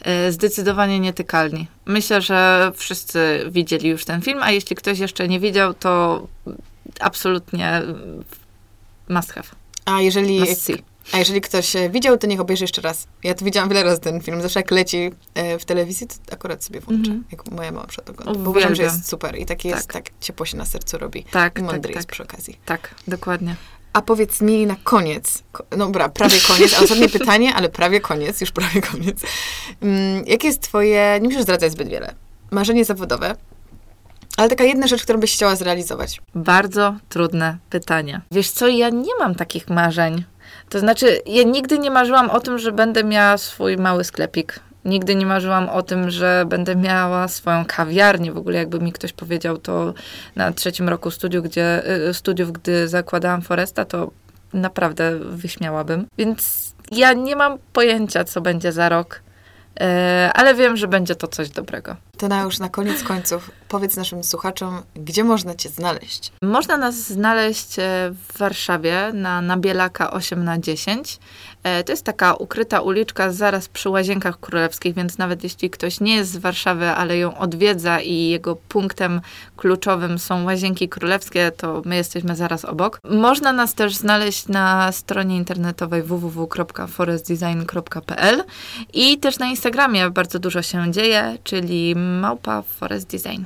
[0.00, 1.66] E, Zdecydowanie nietykalni.
[1.86, 6.22] Myślę, że wszyscy widzieli już ten film, a jeśli ktoś jeszcze nie widział, to
[7.00, 7.82] absolutnie
[9.08, 9.48] must have.
[9.84, 10.82] A jeżeli, Must see.
[11.12, 13.06] a jeżeli ktoś e, widział, to niech obejrzy jeszcze raz.
[13.22, 14.42] Ja to widziałam wiele razy ten film.
[14.42, 17.10] Zawsze jak leci e, w telewizji, to akurat sobie włączę.
[17.10, 17.24] Mhm.
[17.32, 18.40] Jak moja mama przed ogląda.
[18.40, 21.24] Bo uważam, że jest super i taki jest, tak ciepło się na sercu robi.
[21.24, 22.12] Tak, I tak, mądry jest tak.
[22.12, 22.58] przy okazji.
[22.64, 23.56] Tak, dokładnie.
[23.92, 28.00] A powiedz mi na koniec, ko- no dobra, prawie koniec, a ostatnie pytanie, ale prawie
[28.00, 29.20] koniec, już prawie koniec.
[29.82, 32.14] Mm, jakie jest twoje, nie musisz zdradzać zbyt wiele,
[32.50, 33.36] marzenie zawodowe,
[34.36, 36.20] ale taka jedna rzecz, którą byś chciała zrealizować.
[36.34, 38.20] Bardzo trudne pytanie.
[38.30, 40.24] Wiesz co, ja nie mam takich marzeń.
[40.68, 44.60] To znaczy, ja nigdy nie marzyłam o tym, że będę miała swój mały sklepik.
[44.84, 48.32] Nigdy nie marzyłam o tym, że będę miała swoją kawiarnię.
[48.32, 49.94] W ogóle jakby mi ktoś powiedział to
[50.36, 54.10] na trzecim roku studiów, gdzie, y, studiów, gdy zakładałam Foresta, to
[54.52, 56.06] naprawdę wyśmiałabym.
[56.18, 59.22] Więc ja nie mam pojęcia, co będzie za rok.
[59.80, 61.96] E, ale wiem, że będzie to coś dobrego.
[62.22, 66.32] To na już na koniec końców powiedz naszym słuchaczom, gdzie można cię znaleźć.
[66.42, 71.18] Można nas znaleźć e, w Warszawie na Nabielaka 8 na 10.
[71.62, 76.16] E, To jest taka ukryta uliczka zaraz przy Łazienkach Królewskich, więc nawet jeśli ktoś nie
[76.16, 79.20] jest z Warszawy, ale ją odwiedza i jego punktem
[79.56, 82.98] kluczowym są Łazienki Królewskie, to my jesteśmy zaraz obok.
[83.10, 88.44] Można nas też znaleźć na stronie internetowej www.forestdesign.pl
[88.92, 93.42] i też na Instagramie bardzo dużo się dzieje, czyli małpa Forest Design.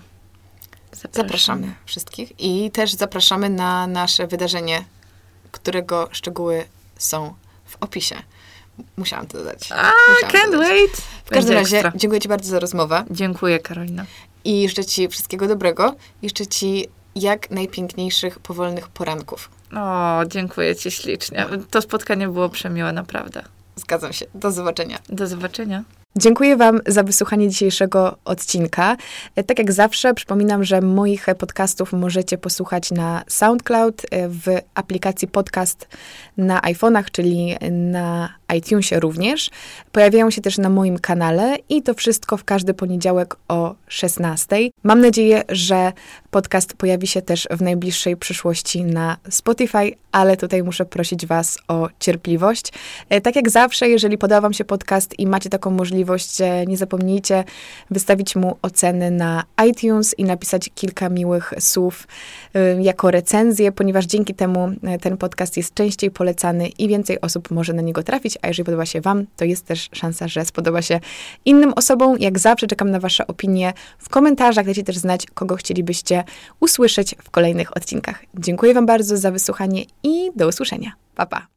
[1.12, 4.84] Zapraszamy wszystkich i też zapraszamy na nasze wydarzenie,
[5.52, 6.64] którego szczegóły
[6.98, 7.34] są
[7.66, 8.16] w opisie.
[8.96, 9.72] Musiałam to dodać.
[9.72, 10.68] A, Musiałam can't dodać.
[10.68, 10.96] wait.
[11.24, 11.92] W każdym Będzie razie ekstra.
[11.96, 14.04] dziękuję Ci bardzo za rozmowę Dziękuję, Karolina.
[14.44, 15.94] i życzę Ci wszystkiego dobrego.
[16.22, 19.50] I życzę Ci jak najpiękniejszych, powolnych poranków.
[19.76, 21.46] O, dziękuję Ci ślicznie.
[21.70, 23.42] To spotkanie było przemiłe, naprawdę.
[23.76, 24.26] Zgadzam się.
[24.34, 24.98] Do zobaczenia.
[25.08, 25.82] Do zobaczenia.
[26.18, 28.96] Dziękuję Wam za wysłuchanie dzisiejszego odcinka.
[29.36, 34.42] E, Tak jak zawsze, przypominam, że moich podcastów możecie posłuchać na SoundCloud, e, w
[34.74, 35.88] aplikacji podcast
[36.36, 39.50] na iPhone'ach, czyli na iTunesie również.
[39.92, 44.56] Pojawiają się też na moim kanale i to wszystko w każdy poniedziałek o 16.
[44.82, 45.92] Mam nadzieję, że
[46.30, 51.88] podcast pojawi się też w najbliższej przyszłości na Spotify, ale tutaj muszę prosić Was o
[52.00, 52.72] cierpliwość.
[53.08, 56.76] E, Tak jak zawsze, jeżeli podoba Wam się podcast i macie taką możliwość, e, nie
[56.76, 57.44] zapomnijcie
[57.90, 62.08] wystawić mu oceny na iTunes i napisać kilka miłych słów
[62.54, 64.68] e, jako recenzję, ponieważ dzięki temu
[65.00, 68.86] ten podcast jest częściej polecany i więcej osób może na niego trafić, a jeżeli podoba
[68.86, 71.00] się Wam, to jest też szansa, że spodoba się
[71.44, 72.16] innym osobom.
[72.18, 76.24] Jak zawsze czekam na Wasze opinie w komentarzach, dajcie też znać, kogo chcielibyście
[76.60, 78.24] usłyszeć w kolejnych odcinkach.
[78.34, 80.92] Dziękuję Wam bardzo za wysłuchanie i do usłyszenia.
[81.14, 81.55] Pa, pa!